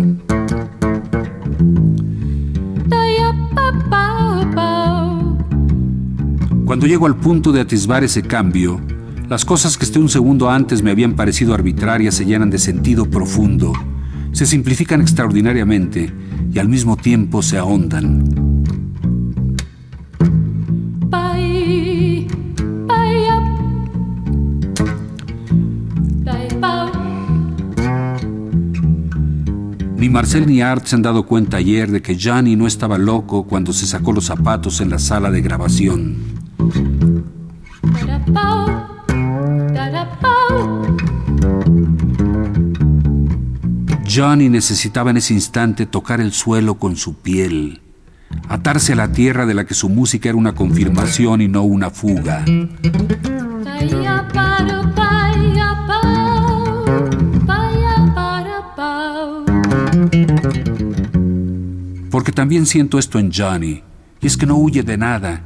Cuando 6.65 6.87
llego 6.87 7.05
al 7.05 7.15
punto 7.15 7.51
de 7.51 7.61
atisbar 7.61 8.03
ese 8.03 8.23
cambio, 8.23 8.81
las 9.29 9.45
cosas 9.45 9.77
que 9.77 9.85
esté 9.85 9.99
un 9.99 10.09
segundo 10.09 10.49
antes 10.49 10.81
me 10.81 10.91
habían 10.91 11.15
parecido 11.15 11.53
arbitrarias 11.53 12.15
se 12.15 12.25
llenan 12.25 12.49
de 12.49 12.59
sentido 12.59 13.09
profundo, 13.09 13.73
se 14.31 14.45
simplifican 14.45 15.01
extraordinariamente 15.01 16.11
y 16.51 16.59
al 16.59 16.67
mismo 16.67 16.97
tiempo 16.97 17.41
se 17.41 17.57
ahondan. 17.57 18.44
Ni 30.05 30.09
Marcel 30.09 30.45
ni 30.45 30.61
Art 30.61 30.85
se 30.85 30.95
han 30.95 31.01
dado 31.01 31.25
cuenta 31.25 31.57
ayer 31.57 31.89
de 31.89 31.99
que 31.99 32.15
Johnny 32.15 32.55
no 32.55 32.67
estaba 32.67 32.99
loco 32.99 33.47
cuando 33.47 33.73
se 33.73 33.87
sacó 33.87 34.13
los 34.13 34.25
zapatos 34.25 34.79
en 34.79 34.91
la 34.91 34.99
sala 34.99 35.31
de 35.31 35.41
grabación. 35.41 36.17
Johnny 44.07 44.47
necesitaba 44.47 45.09
en 45.09 45.17
ese 45.17 45.33
instante 45.33 45.87
tocar 45.87 46.21
el 46.21 46.33
suelo 46.33 46.75
con 46.75 46.97
su 46.97 47.15
piel, 47.15 47.81
atarse 48.47 48.93
a 48.93 48.97
la 48.97 49.11
tierra 49.11 49.47
de 49.47 49.55
la 49.55 49.65
que 49.65 49.73
su 49.73 49.89
música 49.89 50.29
era 50.29 50.37
una 50.37 50.53
confirmación 50.53 51.41
y 51.41 51.47
no 51.47 51.63
una 51.63 51.89
fuga. 51.89 52.45
También 62.35 62.65
siento 62.65 62.99
esto 62.99 63.17
en 63.17 63.31
Johnny, 63.33 63.81
y 64.21 64.27
es 64.27 64.37
que 64.37 64.45
no 64.45 64.57
huye 64.57 64.83
de 64.83 64.97
nada, 64.97 65.41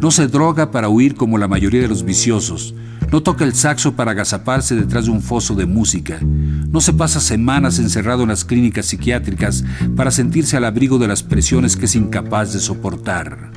no 0.00 0.10
se 0.10 0.26
droga 0.26 0.70
para 0.70 0.88
huir 0.88 1.14
como 1.14 1.38
la 1.38 1.46
mayoría 1.46 1.82
de 1.82 1.88
los 1.88 2.02
viciosos, 2.02 2.74
no 3.12 3.22
toca 3.22 3.44
el 3.44 3.54
saxo 3.54 3.94
para 3.94 4.12
agazaparse 4.12 4.74
detrás 4.74 5.04
de 5.04 5.10
un 5.10 5.20
foso 5.20 5.54
de 5.54 5.66
música, 5.66 6.18
no 6.22 6.80
se 6.80 6.94
pasa 6.94 7.20
semanas 7.20 7.78
encerrado 7.78 8.22
en 8.22 8.30
las 8.30 8.44
clínicas 8.44 8.86
psiquiátricas 8.86 9.64
para 9.94 10.10
sentirse 10.10 10.56
al 10.56 10.64
abrigo 10.64 10.98
de 10.98 11.08
las 11.08 11.22
presiones 11.22 11.76
que 11.76 11.84
es 11.84 11.94
incapaz 11.94 12.52
de 12.54 12.60
soportar. 12.60 13.52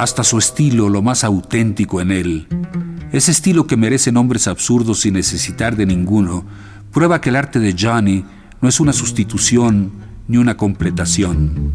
Hasta 0.00 0.24
su 0.24 0.38
estilo, 0.38 0.88
lo 0.88 1.02
más 1.02 1.24
auténtico 1.24 2.00
en 2.00 2.10
él. 2.10 2.46
Ese 3.12 3.32
estilo 3.32 3.66
que 3.66 3.76
merece 3.76 4.10
nombres 4.10 4.48
absurdos 4.48 5.00
sin 5.00 5.12
necesitar 5.12 5.76
de 5.76 5.84
ninguno, 5.84 6.42
prueba 6.90 7.20
que 7.20 7.28
el 7.28 7.36
arte 7.36 7.58
de 7.58 7.76
Johnny 7.78 8.24
no 8.62 8.68
es 8.70 8.80
una 8.80 8.94
sustitución 8.94 9.92
ni 10.26 10.38
una 10.38 10.56
completación. 10.56 11.74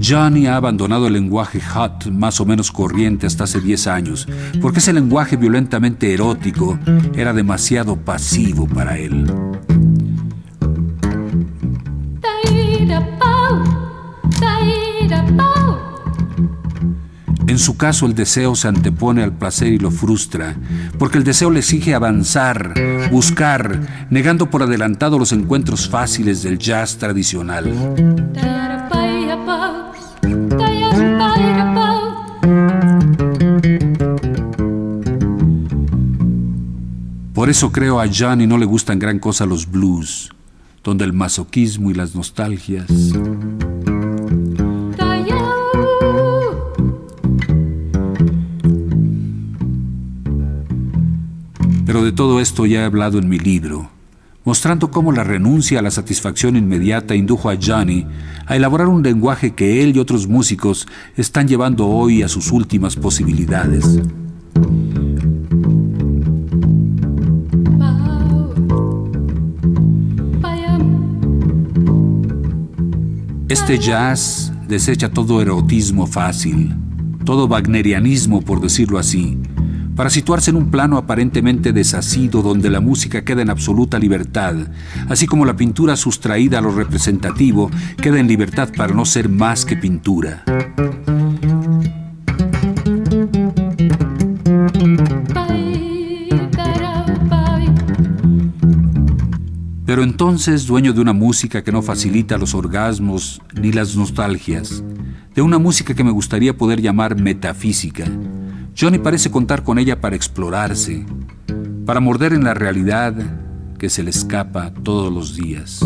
Johnny 0.00 0.46
ha 0.46 0.54
abandonado 0.54 1.08
el 1.08 1.14
lenguaje 1.14 1.60
hot 1.60 2.06
más 2.12 2.40
o 2.40 2.46
menos 2.46 2.70
corriente 2.70 3.26
hasta 3.26 3.42
hace 3.42 3.60
10 3.60 3.86
años, 3.88 4.28
porque 4.60 4.78
ese 4.78 4.92
lenguaje 4.92 5.36
violentamente 5.36 6.14
erótico 6.14 6.78
era 7.16 7.32
demasiado 7.32 7.96
pasivo 7.96 8.68
para 8.68 8.98
él. 8.98 9.26
En 17.52 17.58
su 17.58 17.76
caso 17.76 18.06
el 18.06 18.14
deseo 18.14 18.54
se 18.54 18.66
antepone 18.66 19.22
al 19.22 19.34
placer 19.34 19.74
y 19.74 19.78
lo 19.78 19.90
frustra, 19.90 20.56
porque 20.98 21.18
el 21.18 21.24
deseo 21.24 21.50
le 21.50 21.58
exige 21.58 21.94
avanzar, 21.94 22.72
buscar, 23.10 24.06
negando 24.08 24.48
por 24.48 24.62
adelantado 24.62 25.18
los 25.18 25.32
encuentros 25.32 25.86
fáciles 25.86 26.42
del 26.42 26.58
jazz 26.58 26.96
tradicional. 26.96 27.70
Por 37.34 37.50
eso 37.50 37.70
creo 37.70 38.00
a 38.00 38.06
Johnny 38.10 38.46
no 38.46 38.56
le 38.56 38.64
gustan 38.64 38.98
gran 38.98 39.18
cosa 39.18 39.44
los 39.44 39.70
blues, 39.70 40.30
donde 40.82 41.04
el 41.04 41.12
masoquismo 41.12 41.90
y 41.90 41.94
las 41.94 42.14
nostalgias 42.14 42.86
ya 52.66 52.80
he 52.80 52.84
hablado 52.84 53.18
en 53.18 53.28
mi 53.28 53.38
libro, 53.38 53.90
mostrando 54.44 54.90
cómo 54.90 55.12
la 55.12 55.24
renuncia 55.24 55.78
a 55.78 55.82
la 55.82 55.90
satisfacción 55.90 56.56
inmediata 56.56 57.14
indujo 57.14 57.50
a 57.50 57.56
Johnny 57.60 58.06
a 58.46 58.56
elaborar 58.56 58.88
un 58.88 59.02
lenguaje 59.02 59.52
que 59.52 59.82
él 59.82 59.96
y 59.96 59.98
otros 59.98 60.26
músicos 60.26 60.86
están 61.16 61.48
llevando 61.48 61.86
hoy 61.86 62.22
a 62.22 62.28
sus 62.28 62.52
últimas 62.52 62.96
posibilidades. 62.96 64.00
Este 73.48 73.78
jazz 73.78 74.50
desecha 74.66 75.10
todo 75.10 75.42
erotismo 75.42 76.06
fácil, 76.06 76.74
todo 77.24 77.46
wagnerianismo 77.46 78.40
por 78.40 78.60
decirlo 78.60 78.98
así, 78.98 79.38
para 80.02 80.10
situarse 80.10 80.50
en 80.50 80.56
un 80.56 80.68
plano 80.68 80.98
aparentemente 80.98 81.72
desasido 81.72 82.42
donde 82.42 82.68
la 82.70 82.80
música 82.80 83.22
queda 83.22 83.42
en 83.42 83.50
absoluta 83.50 84.00
libertad, 84.00 84.56
así 85.08 85.28
como 85.28 85.44
la 85.44 85.54
pintura 85.54 85.94
sustraída 85.94 86.58
a 86.58 86.60
lo 86.60 86.74
representativo 86.74 87.70
queda 87.98 88.18
en 88.18 88.26
libertad 88.26 88.70
para 88.76 88.92
no 88.92 89.04
ser 89.04 89.28
más 89.28 89.64
que 89.64 89.76
pintura. 89.76 90.42
Pero 99.86 100.02
entonces, 100.02 100.66
dueño 100.66 100.92
de 100.94 101.00
una 101.00 101.12
música 101.12 101.62
que 101.62 101.70
no 101.70 101.80
facilita 101.80 102.38
los 102.38 102.56
orgasmos 102.56 103.40
ni 103.54 103.70
las 103.70 103.94
nostalgias, 103.94 104.82
de 105.32 105.42
una 105.42 105.58
música 105.58 105.94
que 105.94 106.02
me 106.02 106.10
gustaría 106.10 106.56
poder 106.56 106.82
llamar 106.82 107.20
metafísica, 107.20 108.06
Johnny 108.76 108.98
parece 108.98 109.30
contar 109.30 109.62
con 109.62 109.78
ella 109.78 110.00
para 110.00 110.16
explorarse, 110.16 111.04
para 111.84 112.00
morder 112.00 112.32
en 112.32 112.44
la 112.44 112.54
realidad 112.54 113.14
que 113.78 113.90
se 113.90 114.02
le 114.02 114.10
escapa 114.10 114.72
todos 114.82 115.12
los 115.12 115.34
días. 115.36 115.80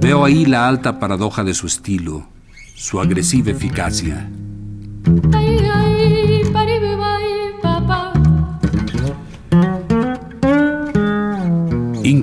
Veo 0.00 0.24
ahí 0.24 0.46
la 0.46 0.66
alta 0.66 0.98
paradoja 0.98 1.44
de 1.44 1.54
su 1.54 1.66
estilo, 1.66 2.26
su 2.74 3.00
agresiva 3.00 3.50
eficacia. 3.50 4.30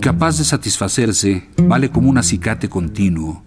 Incapaz 0.05 0.37
de 0.37 0.43
satisfacerse, 0.43 1.49
vale 1.63 1.89
como 1.89 2.11
un 2.11 2.19
acicate 2.19 2.69
continuo, 2.69 3.43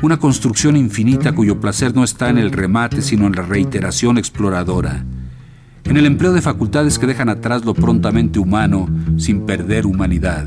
una 0.00 0.16
construcción 0.16 0.74
infinita 0.74 1.34
cuyo 1.34 1.60
placer 1.60 1.94
no 1.94 2.02
está 2.02 2.30
en 2.30 2.38
el 2.38 2.50
remate, 2.50 3.02
sino 3.02 3.26
en 3.26 3.34
la 3.34 3.42
reiteración 3.42 4.16
exploradora, 4.16 5.04
en 5.84 5.96
el 5.98 6.06
empleo 6.06 6.32
de 6.32 6.40
facultades 6.40 6.98
que 6.98 7.06
dejan 7.06 7.28
atrás 7.28 7.66
lo 7.66 7.74
prontamente 7.74 8.38
humano 8.38 8.88
sin 9.18 9.44
perder 9.44 9.84
humanidad. 9.84 10.46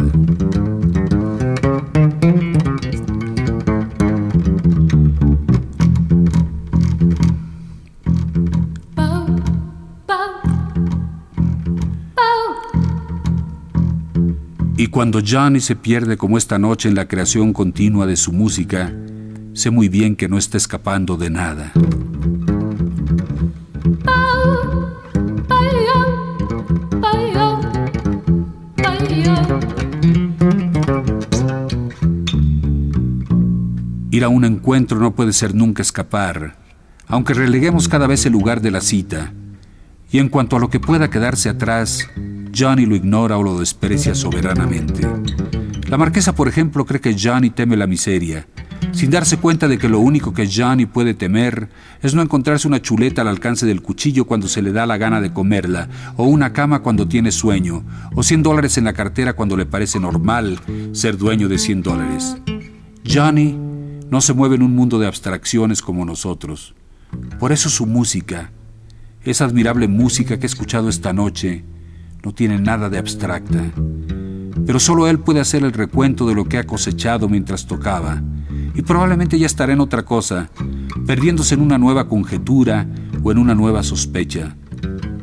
Y 14.82 14.88
cuando 14.88 15.22
Johnny 15.24 15.60
se 15.60 15.76
pierde 15.76 16.17
como 16.17 16.39
esta 16.39 16.58
noche 16.58 16.89
en 16.89 16.96
la 16.96 17.08
creación 17.08 17.54
continua 17.54 18.08
de 18.08 18.15
su 18.15 18.34
música, 18.34 18.91
sé 19.54 19.70
muy 19.70 19.89
bien 19.89 20.15
que 20.15 20.28
no 20.28 20.39
está 20.39 20.58
escapando 20.58 21.17
de 21.17 21.30
nada. 21.30 21.72
Ir 34.10 34.24
a 34.24 34.30
un 34.30 34.46
encuentro 34.46 34.98
no 34.98 35.13
puede 35.13 35.34
ser 35.34 35.54
nunca 35.54 35.84
escapar, 35.84 36.56
aunque 37.06 37.36
releguemos 37.36 37.88
cada 37.88 38.08
vez 38.08 38.26
el 38.26 38.32
lugar 38.32 38.62
de 38.62 38.72
la 38.72 38.82
cita. 38.82 39.32
Y 40.12 40.17
en 40.17 40.30
cuanto 40.30 40.56
a 40.56 40.60
lo 40.60 40.72
que 40.72 40.80
pueda 40.80 41.12
quedarse 41.12 41.50
atrás, 41.50 42.10
Johnny 42.54 42.86
lo 42.86 42.96
ignora 42.96 43.38
o 43.38 43.44
lo 43.44 43.60
desprecia 43.60 44.16
soberanamente. 44.16 45.08
La 45.88 45.98
marquesa, 45.98 46.34
por 46.34 46.48
ejemplo, 46.48 46.86
cree 46.86 47.02
que 47.02 47.18
Johnny 47.18 47.50
teme 47.50 47.76
la 47.76 47.88
miseria, 47.88 48.48
sin 48.92 49.12
darse 49.12 49.38
cuenta 49.38 49.68
de 49.68 49.78
que 49.78 49.90
lo 49.90 50.00
único 50.00 50.34
que 50.34 50.50
Johnny 50.50 50.86
puede 50.86 51.14
temer 51.14 51.70
es 52.02 52.14
no 52.14 52.22
encontrarse 52.22 52.68
una 52.68 52.82
chuleta 52.82 53.22
al 53.22 53.28
alcance 53.28 53.66
del 53.66 53.82
cuchillo 53.82 54.26
cuando 54.26 54.48
se 54.48 54.62
le 54.62 54.72
da 54.72 54.86
la 54.86 54.98
gana 54.98 55.22
de 55.22 55.34
comerla, 55.34 55.90
o 56.16 56.26
una 56.26 56.54
cama 56.54 56.82
cuando 56.82 57.08
tiene 57.08 57.32
sueño, 57.32 57.84
o 58.16 58.24
100 58.24 58.44
dólares 58.44 58.78
en 58.78 58.86
la 58.86 58.94
cartera 58.94 59.34
cuando 59.34 59.58
le 59.58 59.66
parece 59.66 60.00
normal 60.00 60.60
ser 60.94 61.18
dueño 61.18 61.48
de 61.50 61.58
100 61.58 61.84
dólares. 61.84 62.38
Johnny 63.06 63.58
no 64.10 64.22
se 64.22 64.34
mueve 64.34 64.56
en 64.56 64.64
un 64.64 64.76
mundo 64.76 65.00
de 65.00 65.08
abstracciones 65.08 65.82
como 65.82 66.06
nosotros. 66.06 66.76
Por 67.40 67.52
eso 67.52 67.70
su 67.70 67.86
música, 67.86 68.52
esa 69.24 69.46
admirable 69.46 69.88
música 69.88 70.38
que 70.38 70.46
he 70.46 70.48
escuchado 70.48 70.90
esta 70.90 71.14
noche, 71.14 71.64
no 72.24 72.34
tiene 72.34 72.60
nada 72.60 72.90
de 72.90 72.98
abstracta, 72.98 73.72
pero 74.66 74.80
solo 74.80 75.08
él 75.08 75.20
puede 75.20 75.40
hacer 75.40 75.64
el 75.64 75.74
recuento 75.74 76.28
de 76.28 76.36
lo 76.36 76.46
que 76.46 76.58
ha 76.58 76.66
cosechado 76.66 77.28
mientras 77.28 77.66
tocaba, 77.66 78.22
y 78.74 78.82
probablemente 78.84 79.38
ya 79.40 79.46
estará 79.46 79.74
en 79.74 79.82
otra 79.82 80.04
cosa, 80.04 80.50
perdiéndose 81.06 81.56
en 81.56 81.62
una 81.62 81.78
nueva 81.78 82.08
conjetura 82.08 82.88
o 83.24 83.32
en 83.32 83.38
una 83.38 83.56
nueva 83.56 83.84
sospecha. 83.84 84.56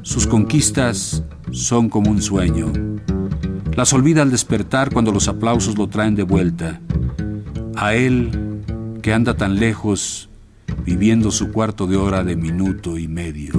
Sus 0.03 0.27
conquistas 0.27 1.23
son 1.51 1.89
como 1.89 2.11
un 2.11 2.21
sueño. 2.21 2.73
Las 3.75 3.93
olvida 3.93 4.23
al 4.23 4.31
despertar 4.31 4.93
cuando 4.93 5.13
los 5.13 5.29
aplausos 5.29 5.79
lo 5.79 5.89
traen 5.89 6.15
de 6.15 6.25
vuelta. 6.25 6.81
A 7.77 7.95
él, 7.95 8.31
que 9.03 9.13
anda 9.13 9.37
tan 9.37 9.57
lejos, 9.57 10.29
viviendo 10.85 11.31
su 11.31 11.53
cuarto 11.53 11.87
de 11.87 11.97
hora 11.97 12.25
de 12.25 12.37
minuto 12.37 12.99
y 12.99 13.07
medio. 13.07 13.53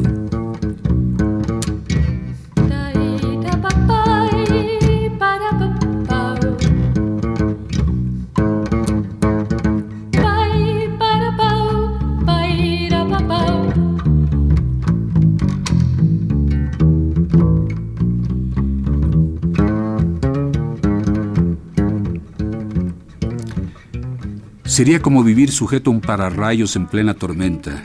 Sería 24.79 25.01
como 25.01 25.25
vivir 25.25 25.51
sujeto 25.51 25.89
a 25.89 25.93
un 25.93 25.99
pararrayos 25.99 26.77
en 26.77 26.87
plena 26.87 27.13
tormenta 27.13 27.83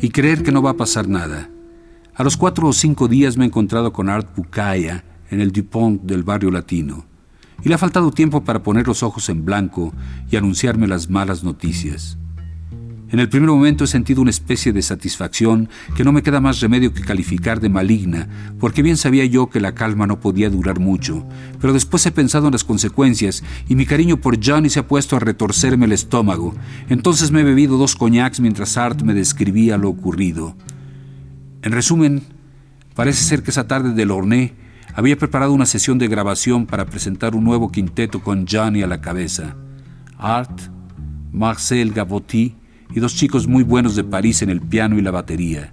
y 0.00 0.08
creer 0.08 0.42
que 0.42 0.50
no 0.50 0.62
va 0.62 0.70
a 0.70 0.76
pasar 0.78 1.06
nada. 1.06 1.50
A 2.14 2.24
los 2.24 2.38
cuatro 2.38 2.66
o 2.66 2.72
cinco 2.72 3.08
días 3.08 3.36
me 3.36 3.44
he 3.44 3.48
encontrado 3.48 3.92
con 3.92 4.08
Art 4.08 4.34
Bucaya 4.34 5.04
en 5.28 5.42
el 5.42 5.52
Dupont 5.52 6.00
del 6.00 6.22
barrio 6.22 6.50
latino 6.50 7.04
y 7.62 7.68
le 7.68 7.74
ha 7.74 7.78
faltado 7.78 8.10
tiempo 8.10 8.42
para 8.42 8.62
poner 8.62 8.86
los 8.86 9.02
ojos 9.02 9.28
en 9.28 9.44
blanco 9.44 9.92
y 10.30 10.36
anunciarme 10.36 10.86
las 10.86 11.10
malas 11.10 11.44
noticias. 11.44 12.16
En 13.12 13.18
el 13.18 13.28
primer 13.28 13.50
momento 13.50 13.82
he 13.82 13.88
sentido 13.88 14.22
una 14.22 14.30
especie 14.30 14.72
de 14.72 14.82
satisfacción 14.82 15.68
que 15.96 16.04
no 16.04 16.12
me 16.12 16.22
queda 16.22 16.40
más 16.40 16.60
remedio 16.60 16.94
que 16.94 17.02
calificar 17.02 17.58
de 17.58 17.68
maligna, 17.68 18.28
porque 18.60 18.82
bien 18.82 18.96
sabía 18.96 19.24
yo 19.24 19.50
que 19.50 19.58
la 19.58 19.74
calma 19.74 20.06
no 20.06 20.20
podía 20.20 20.48
durar 20.48 20.78
mucho, 20.78 21.26
pero 21.60 21.72
después 21.72 22.06
he 22.06 22.12
pensado 22.12 22.46
en 22.46 22.52
las 22.52 22.62
consecuencias 22.62 23.42
y 23.68 23.74
mi 23.74 23.84
cariño 23.84 24.18
por 24.18 24.38
Johnny 24.44 24.70
se 24.70 24.78
ha 24.78 24.86
puesto 24.86 25.16
a 25.16 25.20
retorcerme 25.20 25.86
el 25.86 25.92
estómago. 25.92 26.54
Entonces 26.88 27.32
me 27.32 27.40
he 27.40 27.44
bebido 27.44 27.78
dos 27.78 27.96
coñacs 27.96 28.38
mientras 28.38 28.76
Art 28.76 29.02
me 29.02 29.12
describía 29.12 29.76
lo 29.76 29.88
ocurrido. 29.88 30.56
En 31.62 31.72
resumen, 31.72 32.22
parece 32.94 33.24
ser 33.24 33.42
que 33.42 33.50
esa 33.50 33.66
tarde 33.66 33.92
de 33.92 34.06
Lorné 34.06 34.54
había 34.94 35.18
preparado 35.18 35.52
una 35.52 35.66
sesión 35.66 35.98
de 35.98 36.06
grabación 36.06 36.66
para 36.66 36.86
presentar 36.86 37.34
un 37.34 37.42
nuevo 37.42 37.72
quinteto 37.72 38.22
con 38.22 38.46
Johnny 38.46 38.82
a 38.82 38.86
la 38.86 39.00
cabeza. 39.00 39.56
Art, 40.16 40.60
Marcel 41.32 41.92
Gabotti, 41.92 42.59
y 42.94 43.00
dos 43.00 43.14
chicos 43.14 43.46
muy 43.46 43.62
buenos 43.62 43.96
de 43.96 44.04
París 44.04 44.42
en 44.42 44.50
el 44.50 44.60
piano 44.60 44.98
y 44.98 45.02
la 45.02 45.10
batería. 45.10 45.72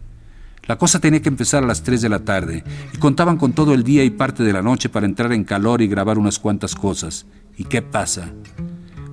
La 0.68 0.78
cosa 0.78 1.00
tenía 1.00 1.22
que 1.22 1.30
empezar 1.30 1.64
a 1.64 1.68
las 1.68 1.82
3 1.82 2.02
de 2.02 2.10
la 2.10 2.20
tarde 2.20 2.64
y 2.94 2.98
contaban 2.98 3.38
con 3.38 3.54
todo 3.54 3.74
el 3.74 3.84
día 3.84 4.04
y 4.04 4.10
parte 4.10 4.44
de 4.44 4.52
la 4.52 4.62
noche 4.62 4.90
para 4.90 5.06
entrar 5.06 5.32
en 5.32 5.46
calor 5.46 5.82
y 5.82 5.88
grabar 5.88 6.18
unas 6.18 6.40
cuantas 6.40 6.76
cosas. 6.76 7.26
¿Y 7.58 7.64
qué 7.64 7.82
pasa? 7.82 8.34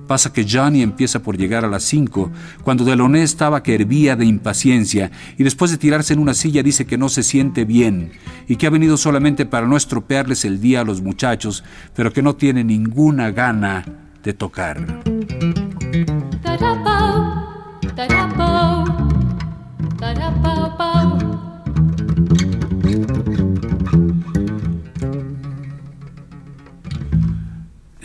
Pasa 0.05 0.31
que 0.31 0.45
Johnny 0.47 0.83
empieza 0.83 1.23
por 1.23 1.37
llegar 1.37 1.65
a 1.65 1.69
las 1.69 1.83
5, 1.83 2.31
cuando 2.63 2.83
Delaunay 2.83 3.23
estaba 3.23 3.63
que 3.63 3.73
hervía 3.73 4.15
de 4.15 4.25
impaciencia 4.25 5.11
y 5.37 5.43
después 5.43 5.71
de 5.71 5.77
tirarse 5.77 6.13
en 6.13 6.19
una 6.19 6.35
silla 6.35 6.61
dice 6.61 6.85
que 6.85 6.97
no 6.97 7.09
se 7.09 7.23
siente 7.23 7.65
bien 7.65 8.11
y 8.47 8.57
que 8.57 8.67
ha 8.67 8.69
venido 8.69 8.97
solamente 8.97 9.45
para 9.45 9.65
no 9.65 9.77
estropearles 9.77 10.45
el 10.45 10.61
día 10.61 10.81
a 10.81 10.85
los 10.85 11.01
muchachos, 11.01 11.63
pero 11.95 12.13
que 12.13 12.21
no 12.21 12.35
tiene 12.35 12.63
ninguna 12.63 13.31
gana 13.31 13.83
de 14.23 14.33
tocar. 14.33 15.03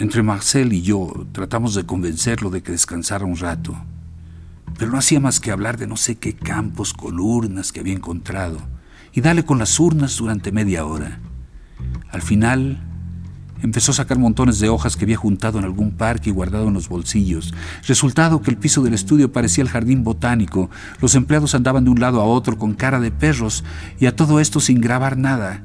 Entre 0.00 0.22
Marcel 0.22 0.72
y 0.72 0.80
yo 0.80 1.26
tratamos 1.32 1.74
de 1.74 1.84
convencerlo 1.84 2.48
de 2.48 2.62
que 2.62 2.72
descansara 2.72 3.26
un 3.26 3.36
rato, 3.36 3.76
pero 4.78 4.90
no 4.90 4.96
hacía 4.96 5.20
más 5.20 5.40
que 5.40 5.50
hablar 5.50 5.76
de 5.76 5.86
no 5.86 5.98
sé 5.98 6.14
qué 6.14 6.32
campos 6.32 6.94
con 6.94 7.20
urnas 7.20 7.70
que 7.70 7.80
había 7.80 7.92
encontrado 7.92 8.62
y 9.12 9.20
darle 9.20 9.44
con 9.44 9.58
las 9.58 9.78
urnas 9.78 10.16
durante 10.16 10.52
media 10.52 10.86
hora. 10.86 11.20
Al 12.10 12.22
final 12.22 12.82
empezó 13.62 13.92
a 13.92 13.96
sacar 13.96 14.18
montones 14.18 14.58
de 14.58 14.70
hojas 14.70 14.96
que 14.96 15.04
había 15.04 15.18
juntado 15.18 15.58
en 15.58 15.66
algún 15.66 15.90
parque 15.90 16.30
y 16.30 16.32
guardado 16.32 16.68
en 16.68 16.74
los 16.74 16.88
bolsillos. 16.88 17.52
Resultado 17.86 18.40
que 18.40 18.50
el 18.50 18.56
piso 18.56 18.82
del 18.82 18.94
estudio 18.94 19.32
parecía 19.32 19.60
el 19.60 19.68
jardín 19.68 20.02
botánico, 20.02 20.70
los 21.02 21.14
empleados 21.14 21.54
andaban 21.54 21.84
de 21.84 21.90
un 21.90 22.00
lado 22.00 22.22
a 22.22 22.24
otro 22.24 22.56
con 22.56 22.72
cara 22.72 23.00
de 23.00 23.10
perros 23.10 23.64
y 23.98 24.06
a 24.06 24.16
todo 24.16 24.40
esto 24.40 24.60
sin 24.60 24.80
grabar 24.80 25.18
nada. 25.18 25.62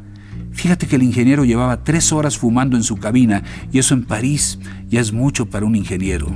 Fíjate 0.56 0.88
que 0.88 0.96
el 0.96 1.04
ingeniero 1.04 1.44
llevaba 1.44 1.84
tres 1.84 2.12
horas 2.12 2.38
fumando 2.38 2.78
en 2.78 2.84
su 2.84 2.98
cabina 2.98 3.44
y 3.72 3.78
eso 3.78 3.94
en 3.94 4.06
París 4.06 4.58
ya 4.88 5.02
es 5.02 5.12
mucho 5.12 5.46
para 5.48 5.66
un 5.66 5.76
ingeniero. 5.76 6.36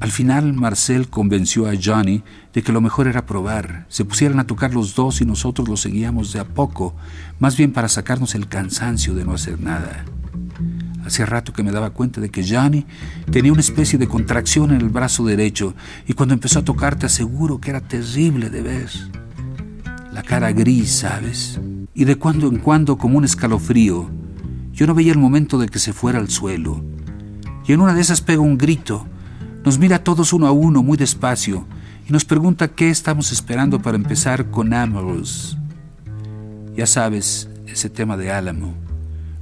Al 0.00 0.10
final, 0.10 0.52
Marcel 0.52 1.08
convenció 1.08 1.68
a 1.68 1.74
Johnny 1.80 2.22
de 2.52 2.62
que 2.62 2.72
lo 2.72 2.80
mejor 2.80 3.06
era 3.06 3.24
probar. 3.24 3.86
Se 3.88 4.04
pusieran 4.04 4.40
a 4.40 4.46
tocar 4.46 4.74
los 4.74 4.94
dos 4.94 5.20
y 5.20 5.24
nosotros 5.24 5.68
los 5.68 5.80
seguíamos 5.80 6.32
de 6.32 6.40
a 6.40 6.44
poco, 6.44 6.96
más 7.38 7.56
bien 7.56 7.72
para 7.72 7.88
sacarnos 7.88 8.34
el 8.34 8.48
cansancio 8.48 9.14
de 9.14 9.24
no 9.24 9.34
hacer 9.34 9.60
nada. 9.60 10.04
Hacía 11.08 11.24
rato 11.24 11.54
que 11.54 11.62
me 11.62 11.72
daba 11.72 11.88
cuenta 11.88 12.20
de 12.20 12.28
que 12.28 12.46
Johnny 12.46 12.84
tenía 13.32 13.50
una 13.50 13.62
especie 13.62 13.98
de 13.98 14.06
contracción 14.06 14.72
en 14.72 14.82
el 14.82 14.90
brazo 14.90 15.24
derecho 15.24 15.74
y 16.06 16.12
cuando 16.12 16.34
empezó 16.34 16.58
a 16.58 16.64
tocar 16.64 16.96
te 16.96 17.06
aseguro 17.06 17.62
que 17.62 17.70
era 17.70 17.80
terrible 17.80 18.50
de 18.50 18.60
ver. 18.60 18.90
La 20.12 20.22
cara 20.22 20.52
gris, 20.52 20.90
¿sabes? 20.90 21.58
Y 21.94 22.04
de 22.04 22.16
cuando 22.16 22.48
en 22.48 22.58
cuando 22.58 22.98
como 22.98 23.16
un 23.16 23.24
escalofrío. 23.24 24.10
Yo 24.74 24.86
no 24.86 24.94
veía 24.94 25.12
el 25.12 25.18
momento 25.18 25.56
de 25.56 25.70
que 25.70 25.78
se 25.78 25.94
fuera 25.94 26.18
al 26.18 26.28
suelo. 26.28 26.84
Y 27.66 27.72
en 27.72 27.80
una 27.80 27.94
de 27.94 28.02
esas 28.02 28.20
pega 28.20 28.42
un 28.42 28.58
grito. 28.58 29.06
Nos 29.64 29.78
mira 29.78 29.96
a 29.96 30.04
todos 30.04 30.34
uno 30.34 30.46
a 30.46 30.52
uno 30.52 30.82
muy 30.82 30.98
despacio 30.98 31.66
y 32.06 32.12
nos 32.12 32.26
pregunta 32.26 32.68
qué 32.68 32.90
estamos 32.90 33.32
esperando 33.32 33.80
para 33.80 33.96
empezar 33.96 34.50
con 34.50 34.74
Amorous. 34.74 35.56
Ya 36.76 36.86
sabes, 36.86 37.48
ese 37.66 37.88
tema 37.88 38.18
de 38.18 38.30
Álamo. 38.30 38.74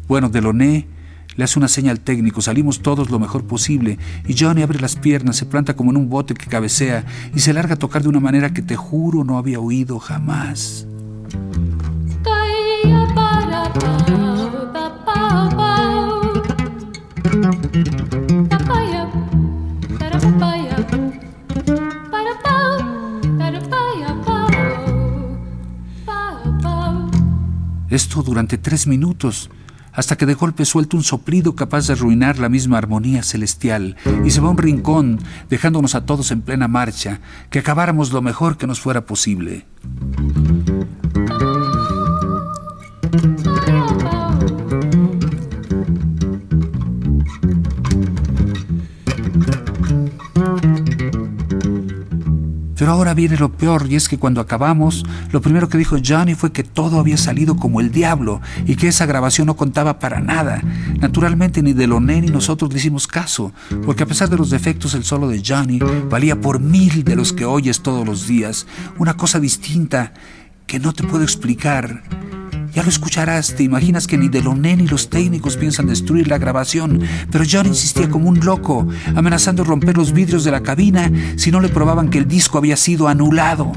Bueno, 0.07 0.29
Deloné 0.29 0.94
le 1.37 1.44
hace 1.44 1.59
una 1.59 1.68
señal 1.68 2.01
técnico, 2.01 2.40
salimos 2.40 2.81
todos 2.81 3.11
lo 3.11 3.18
mejor 3.18 3.44
posible 3.44 3.99
y 4.27 4.37
Johnny 4.37 4.62
abre 4.62 4.81
las 4.81 4.96
piernas, 4.96 5.37
se 5.37 5.46
planta 5.46 5.77
como 5.77 5.90
en 5.90 5.99
un 5.99 6.09
bote 6.09 6.35
que 6.35 6.46
cabecea 6.46 7.05
y 7.35 7.40
se 7.40 7.53
larga 7.53 7.75
a 7.75 7.79
tocar 7.79 8.03
de 8.03 8.09
una 8.09 8.20
manera 8.20 8.53
que 8.53 8.62
te 8.62 8.77
juro 8.77 9.25
no 9.25 9.38
había 9.38 9.61
oído 9.61 9.99
jamás. 9.99 10.87
Esto 27.88 28.22
durante 28.22 28.59
tres 28.59 28.87
minutos 28.87 29.49
hasta 29.96 30.16
que 30.16 30.26
de 30.26 30.35
golpe 30.35 30.64
suelta 30.64 30.96
un 30.96 31.02
soplido 31.02 31.56
capaz 31.56 31.87
de 31.87 31.94
arruinar 31.94 32.38
la 32.38 32.48
misma 32.48 32.78
armonía 32.78 33.22
celestial 33.22 33.96
y 34.24 34.30
se 34.30 34.40
va 34.40 34.48
a 34.48 34.50
un 34.52 34.59
rincón, 34.59 35.18
dejándonos 35.50 35.94
a 35.94 36.06
todos 36.06 36.30
en 36.30 36.42
plena 36.42 36.68
marcha, 36.68 37.20
que 37.50 37.59
acabáramos 37.59 38.12
lo 38.12 38.22
mejor 38.22 38.59
que 38.59 38.66
nos 38.66 38.78
fuera 38.78 39.06
posible. 39.06 39.64
Pero 52.87 52.94
ahora 52.94 53.14
viene 53.14 53.37
lo 53.37 53.51
peor 53.51 53.88
y 53.90 53.96
es 53.96 54.09
que 54.09 54.16
cuando 54.16 54.40
acabamos, 54.40 55.05
lo 55.33 55.40
primero 55.40 55.68
que 55.68 55.77
dijo 55.77 55.96
Johnny 56.07 56.37
fue 56.37 56.53
que 56.53 56.62
todo 56.62 57.01
había 57.01 57.16
salido 57.16 57.57
como 57.57 57.81
el 57.81 57.90
diablo 57.90 58.40
y 58.64 58.77
que 58.77 58.87
esa 58.87 59.07
grabación 59.07 59.49
no 59.49 59.57
contaba 59.57 59.99
para 59.99 60.20
nada. 60.20 60.62
Naturalmente 61.01 61.64
ni 61.64 61.72
Deloné 61.72 62.20
ni 62.20 62.29
nosotros 62.29 62.72
le 62.72 62.79
hicimos 62.79 63.09
caso, 63.09 63.53
porque 63.85 64.05
a 64.05 64.07
pesar 64.07 64.31
de 64.31 64.37
los 64.37 64.51
defectos 64.51 64.94
el 64.94 65.03
solo 65.03 65.27
de 65.27 65.42
Johnny 65.44 65.81
valía 66.09 66.40
por 66.40 66.61
mil 66.61 67.03
de 67.03 67.16
los 67.16 67.33
que 67.33 67.44
oyes 67.44 67.83
todos 67.83 68.07
los 68.07 68.29
días, 68.29 68.68
una 68.99 69.16
cosa 69.16 69.40
distinta 69.40 70.12
que 70.68 70.79
no 70.79 70.92
te 70.92 71.03
puedo 71.03 71.25
explicar. 71.25 72.05
Ya 72.76 72.82
lo 72.82 72.90
escucharás, 72.90 73.54
te 73.54 73.62
imaginas 73.62 74.06
que 74.06 74.18
ni 74.18 74.28
Deloné 74.28 74.76
ni 74.76 74.86
los 74.86 75.08
técnicos 75.08 75.56
piensan 75.56 75.86
destruir 75.86 76.28
la 76.28 76.36
grabación, 76.36 77.00
pero 77.32 77.46
John 77.50 77.64
insistía 77.64 78.10
como 78.10 78.28
un 78.28 78.44
loco, 78.44 78.86
amenazando 79.14 79.64
romper 79.64 79.96
los 79.96 80.12
vidrios 80.12 80.44
de 80.44 80.50
la 80.50 80.62
cabina 80.62 81.10
si 81.36 81.50
no 81.50 81.62
le 81.62 81.70
probaban 81.70 82.10
que 82.10 82.18
el 82.18 82.28
disco 82.28 82.58
había 82.58 82.76
sido 82.76 83.08
anulado. 83.08 83.72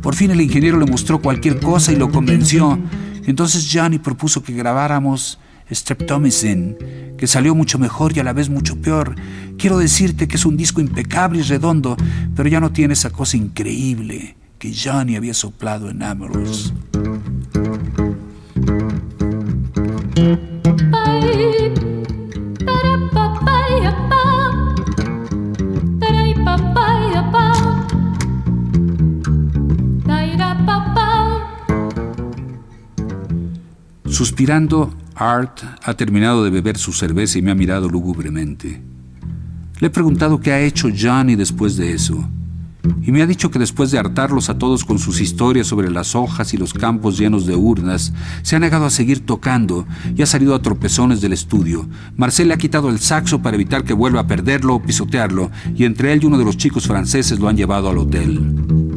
Por 0.00 0.14
fin 0.14 0.30
el 0.30 0.40
ingeniero 0.40 0.78
le 0.78 0.86
mostró 0.86 1.20
cualquier 1.20 1.60
cosa 1.60 1.92
y 1.92 1.96
lo 1.96 2.10
convenció. 2.10 2.78
Entonces 3.26 3.68
Johnny 3.70 3.98
propuso 3.98 4.42
que 4.42 4.54
grabáramos 4.54 5.38
Streptomycin, 5.70 6.78
que 7.18 7.26
salió 7.26 7.54
mucho 7.54 7.78
mejor 7.78 8.16
y 8.16 8.20
a 8.20 8.24
la 8.24 8.32
vez 8.32 8.48
mucho 8.48 8.80
peor. 8.80 9.16
Quiero 9.58 9.76
decirte 9.76 10.28
que 10.28 10.36
es 10.36 10.46
un 10.46 10.56
disco 10.56 10.80
impecable 10.80 11.40
y 11.40 11.42
redondo, 11.42 11.94
pero 12.34 12.48
ya 12.48 12.58
no 12.58 12.72
tiene 12.72 12.94
esa 12.94 13.10
cosa 13.10 13.36
increíble 13.36 14.34
que 14.58 14.74
Johnny 14.74 15.14
había 15.14 15.34
soplado 15.34 15.90
en 15.90 16.02
Amorous. 16.02 16.72
Suspirando, 34.06 34.92
Art 35.14 35.60
ha 35.84 35.94
terminado 35.94 36.42
de 36.42 36.50
beber 36.50 36.78
su 36.78 36.92
cerveza 36.92 37.38
y 37.38 37.42
me 37.42 37.52
ha 37.52 37.54
mirado 37.54 37.88
lúgubremente. 37.88 38.82
Le 39.78 39.86
he 39.86 39.90
preguntado 39.90 40.40
qué 40.40 40.50
ha 40.52 40.60
hecho 40.60 40.88
Johnny 40.96 41.36
después 41.36 41.76
de 41.76 41.92
eso 41.92 42.28
y 43.02 43.12
me 43.12 43.22
ha 43.22 43.26
dicho 43.26 43.50
que 43.50 43.58
después 43.58 43.90
de 43.90 43.98
hartarlos 43.98 44.48
a 44.48 44.58
todos 44.58 44.84
con 44.84 44.98
sus 44.98 45.20
historias 45.20 45.66
sobre 45.66 45.90
las 45.90 46.14
hojas 46.14 46.54
y 46.54 46.56
los 46.56 46.72
campos 46.72 47.18
llenos 47.18 47.46
de 47.46 47.56
urnas, 47.56 48.12
se 48.42 48.56
ha 48.56 48.58
negado 48.58 48.86
a 48.86 48.90
seguir 48.90 49.24
tocando 49.24 49.86
y 50.14 50.22
ha 50.22 50.26
salido 50.26 50.54
a 50.54 50.62
tropezones 50.62 51.20
del 51.20 51.32
estudio. 51.32 51.88
Marcel 52.16 52.48
le 52.48 52.54
ha 52.54 52.58
quitado 52.58 52.88
el 52.88 52.98
saxo 52.98 53.40
para 53.40 53.56
evitar 53.56 53.84
que 53.84 53.94
vuelva 53.94 54.20
a 54.20 54.26
perderlo 54.26 54.74
o 54.74 54.82
pisotearlo, 54.82 55.50
y 55.74 55.84
entre 55.84 56.12
él 56.12 56.20
y 56.22 56.26
uno 56.26 56.38
de 56.38 56.44
los 56.44 56.56
chicos 56.56 56.86
franceses 56.86 57.38
lo 57.38 57.48
han 57.48 57.56
llevado 57.56 57.88
al 57.88 57.98
hotel. 57.98 58.87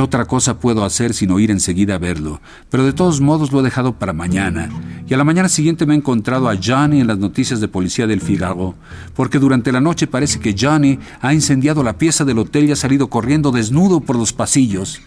¿Qué 0.00 0.04
otra 0.04 0.24
cosa 0.24 0.58
puedo 0.58 0.82
hacer 0.82 1.12
sino 1.12 1.38
ir 1.40 1.50
enseguida 1.50 1.96
a 1.96 1.98
verlo? 1.98 2.40
Pero 2.70 2.86
de 2.86 2.94
todos 2.94 3.20
modos 3.20 3.52
lo 3.52 3.60
he 3.60 3.62
dejado 3.62 3.98
para 3.98 4.14
mañana. 4.14 4.70
Y 5.06 5.12
a 5.12 5.18
la 5.18 5.24
mañana 5.24 5.50
siguiente 5.50 5.84
me 5.84 5.92
he 5.92 5.98
encontrado 5.98 6.48
a 6.48 6.56
Johnny 6.56 7.00
en 7.00 7.06
las 7.06 7.18
noticias 7.18 7.60
de 7.60 7.68
policía 7.68 8.06
del 8.06 8.22
Figaro, 8.22 8.76
porque 9.14 9.38
durante 9.38 9.72
la 9.72 9.82
noche 9.82 10.06
parece 10.06 10.40
que 10.40 10.56
Johnny 10.58 10.98
ha 11.20 11.34
incendiado 11.34 11.82
la 11.82 11.98
pieza 11.98 12.24
del 12.24 12.38
hotel 12.38 12.64
y 12.64 12.72
ha 12.72 12.76
salido 12.76 13.08
corriendo 13.10 13.52
desnudo 13.52 14.00
por 14.00 14.16
los 14.16 14.32
pasillos. 14.32 15.02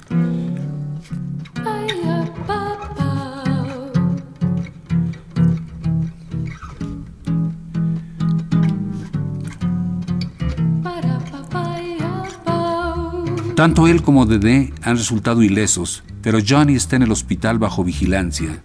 Tanto 13.63 13.87
él 13.87 14.01
como 14.01 14.25
Dede 14.25 14.73
han 14.81 14.97
resultado 14.97 15.41
ilesos, 15.41 16.03
pero 16.21 16.39
Johnny 16.45 16.75
está 16.75 16.97
en 16.97 17.03
el 17.03 17.13
hospital 17.13 17.59
bajo 17.59 17.85
vigilancia. 17.85 18.61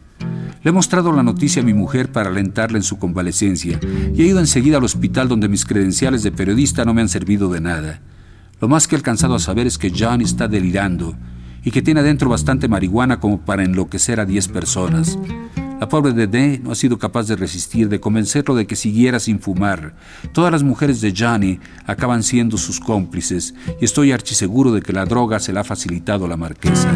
Le 0.64 0.70
he 0.70 0.72
mostrado 0.72 1.12
la 1.12 1.22
noticia 1.22 1.62
a 1.62 1.64
mi 1.64 1.72
mujer 1.72 2.10
para 2.10 2.30
alentarla 2.30 2.78
en 2.78 2.82
su 2.82 2.98
convalecencia 2.98 3.78
y 4.12 4.20
he 4.20 4.26
ido 4.26 4.40
enseguida 4.40 4.78
al 4.78 4.82
hospital 4.82 5.28
donde 5.28 5.48
mis 5.48 5.64
credenciales 5.64 6.24
de 6.24 6.32
periodista 6.32 6.84
no 6.84 6.94
me 6.94 7.00
han 7.00 7.08
servido 7.08 7.48
de 7.48 7.60
nada. 7.60 8.00
Lo 8.60 8.66
más 8.66 8.88
que 8.88 8.96
he 8.96 8.98
alcanzado 8.98 9.36
a 9.36 9.38
saber 9.38 9.68
es 9.68 9.78
que 9.78 9.92
Johnny 9.96 10.24
está 10.24 10.48
delirando 10.48 11.14
y 11.62 11.70
que 11.70 11.80
tiene 11.80 12.00
adentro 12.00 12.28
bastante 12.28 12.66
marihuana 12.66 13.20
como 13.20 13.38
para 13.38 13.62
enloquecer 13.62 14.18
a 14.18 14.26
10 14.26 14.48
personas. 14.48 15.16
La 15.80 15.88
pobre 15.88 16.12
Dede 16.12 16.58
no 16.58 16.72
ha 16.72 16.74
sido 16.74 16.98
capaz 16.98 17.28
de 17.28 17.36
resistir, 17.36 17.88
de 17.88 18.00
convencerlo 18.00 18.56
de 18.56 18.66
que 18.66 18.74
siguiera 18.74 19.20
sin 19.20 19.38
fumar. 19.38 19.94
Todas 20.32 20.50
las 20.50 20.64
mujeres 20.64 21.00
de 21.00 21.14
Johnny 21.16 21.60
acaban 21.86 22.24
siendo 22.24 22.56
sus 22.56 22.80
cómplices 22.80 23.54
y 23.80 23.84
estoy 23.84 24.10
archiseguro 24.10 24.72
de 24.72 24.82
que 24.82 24.92
la 24.92 25.04
droga 25.04 25.38
se 25.38 25.52
la 25.52 25.60
ha 25.60 25.64
facilitado 25.64 26.26
la 26.26 26.36
marquesa. 26.36 26.90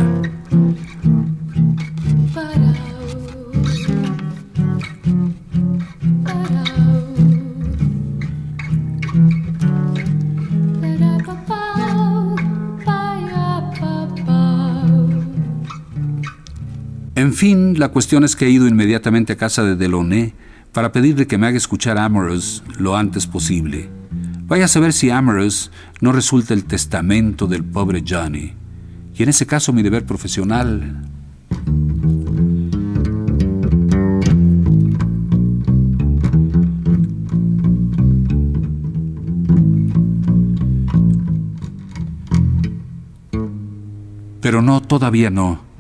Fin, 17.43 17.77
la 17.77 17.89
cuestión 17.89 18.23
es 18.23 18.37
que 18.37 18.47
he 18.47 18.51
ido 18.51 18.69
inmediatamente 18.69 19.33
a 19.33 19.37
casa 19.37 19.65
de 19.65 19.75
Delaunay 19.75 20.33
para 20.71 20.93
pedirle 20.93 21.27
que 21.27 21.39
me 21.39 21.49
haga 21.49 21.57
escuchar 21.57 21.99
Amorous 21.99 22.63
lo 22.79 22.97
antes 22.97 23.27
posible. 23.27 23.89
Vaya 24.47 24.67
a 24.67 24.69
saber 24.69 24.93
si 24.93 25.11
Amorous 25.11 25.73
no 26.01 26.13
resulta 26.13 26.55
el 26.55 26.67
testamento 26.67 27.49
del 27.49 27.65
pobre 27.65 28.05
Johnny. 28.09 28.53
Y 29.17 29.25
en 29.25 29.29
ese 29.29 29.45
caso 29.45 29.73
mi 29.73 29.83
deber 29.83 30.07
profesional... 30.07 31.03
Pero 44.41 44.63
no, 44.63 44.81
todavía 44.81 45.31
no. 45.31 45.72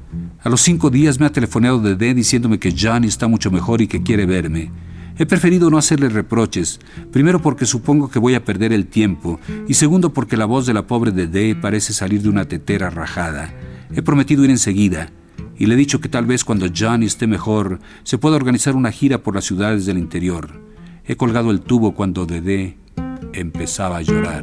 A 0.44 0.48
los 0.48 0.60
cinco 0.60 0.90
días 0.90 1.20
me 1.20 1.26
ha 1.26 1.30
telefoneado 1.30 1.78
Dede 1.78 2.14
diciéndome 2.14 2.58
que 2.58 2.74
Johnny 2.76 3.06
está 3.06 3.28
mucho 3.28 3.52
mejor 3.52 3.80
y 3.80 3.86
que 3.86 4.02
quiere 4.02 4.26
verme. 4.26 4.72
He 5.16 5.24
preferido 5.24 5.70
no 5.70 5.78
hacerle 5.78 6.08
reproches, 6.08 6.80
primero 7.12 7.40
porque 7.40 7.64
supongo 7.64 8.10
que 8.10 8.18
voy 8.18 8.34
a 8.34 8.44
perder 8.44 8.72
el 8.72 8.86
tiempo 8.86 9.38
y 9.68 9.74
segundo 9.74 10.12
porque 10.12 10.36
la 10.36 10.46
voz 10.46 10.66
de 10.66 10.74
la 10.74 10.86
pobre 10.88 11.12
Dede 11.12 11.54
parece 11.54 11.92
salir 11.92 12.22
de 12.22 12.28
una 12.28 12.46
tetera 12.46 12.90
rajada. 12.90 13.54
He 13.94 14.02
prometido 14.02 14.42
ir 14.42 14.50
enseguida 14.50 15.10
y 15.56 15.66
le 15.66 15.74
he 15.74 15.76
dicho 15.76 16.00
que 16.00 16.08
tal 16.08 16.26
vez 16.26 16.44
cuando 16.44 16.66
Johnny 16.76 17.06
esté 17.06 17.28
mejor 17.28 17.78
se 18.02 18.18
pueda 18.18 18.34
organizar 18.34 18.74
una 18.74 18.90
gira 18.90 19.22
por 19.22 19.36
las 19.36 19.44
ciudades 19.44 19.86
del 19.86 19.98
interior. 19.98 20.60
He 21.06 21.16
colgado 21.16 21.52
el 21.52 21.60
tubo 21.60 21.94
cuando 21.94 22.26
Dede 22.26 22.78
empezaba 23.32 23.98
a 23.98 24.02
llorar. 24.02 24.42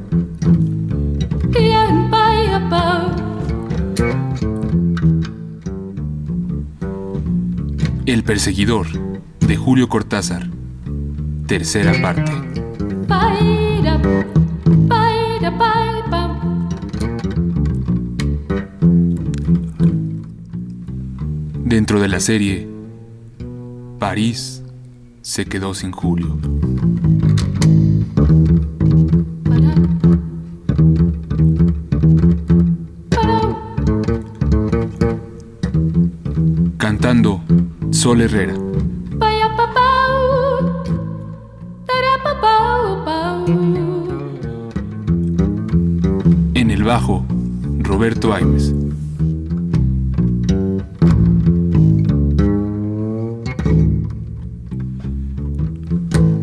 El 8.21 8.25
perseguidor 8.25 8.85
de 9.39 9.57
Julio 9.57 9.89
Cortázar. 9.89 10.47
Tercera 11.47 11.99
parte. 12.03 12.31
Dentro 21.65 21.99
de 21.99 22.07
la 22.07 22.19
serie, 22.19 22.69
París 23.97 24.61
se 25.23 25.45
quedó 25.45 25.73
sin 25.73 25.91
Julio. 25.91 26.37
Herrera. 38.21 38.53
En 46.53 46.69
el 46.69 46.83
bajo, 46.83 47.25
Roberto 47.79 48.31
Aimes. 48.31 48.75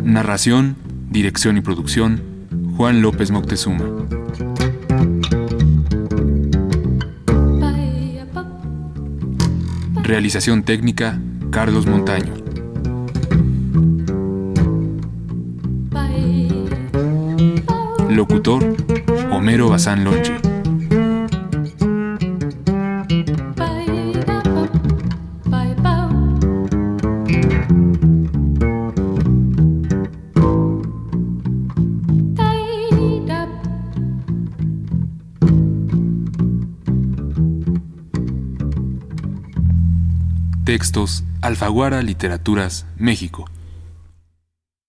Narración, 0.03 0.75
dirección 1.09 1.55
y 1.55 1.61
producción, 1.61 2.21
Juan 2.75 3.01
López 3.01 3.31
Moctezuma. 3.31 3.85
Realización 10.03 10.63
técnica, 10.63 11.21
Carlos 11.51 11.85
Montaño. 11.87 12.33
Locutor, 18.09 18.75
Homero 19.31 19.69
Bazán 19.69 20.03
Lonche. 20.03 20.48
Alfaguara 41.49 42.03
Literaturas, 42.03 42.85
México. 42.95 43.49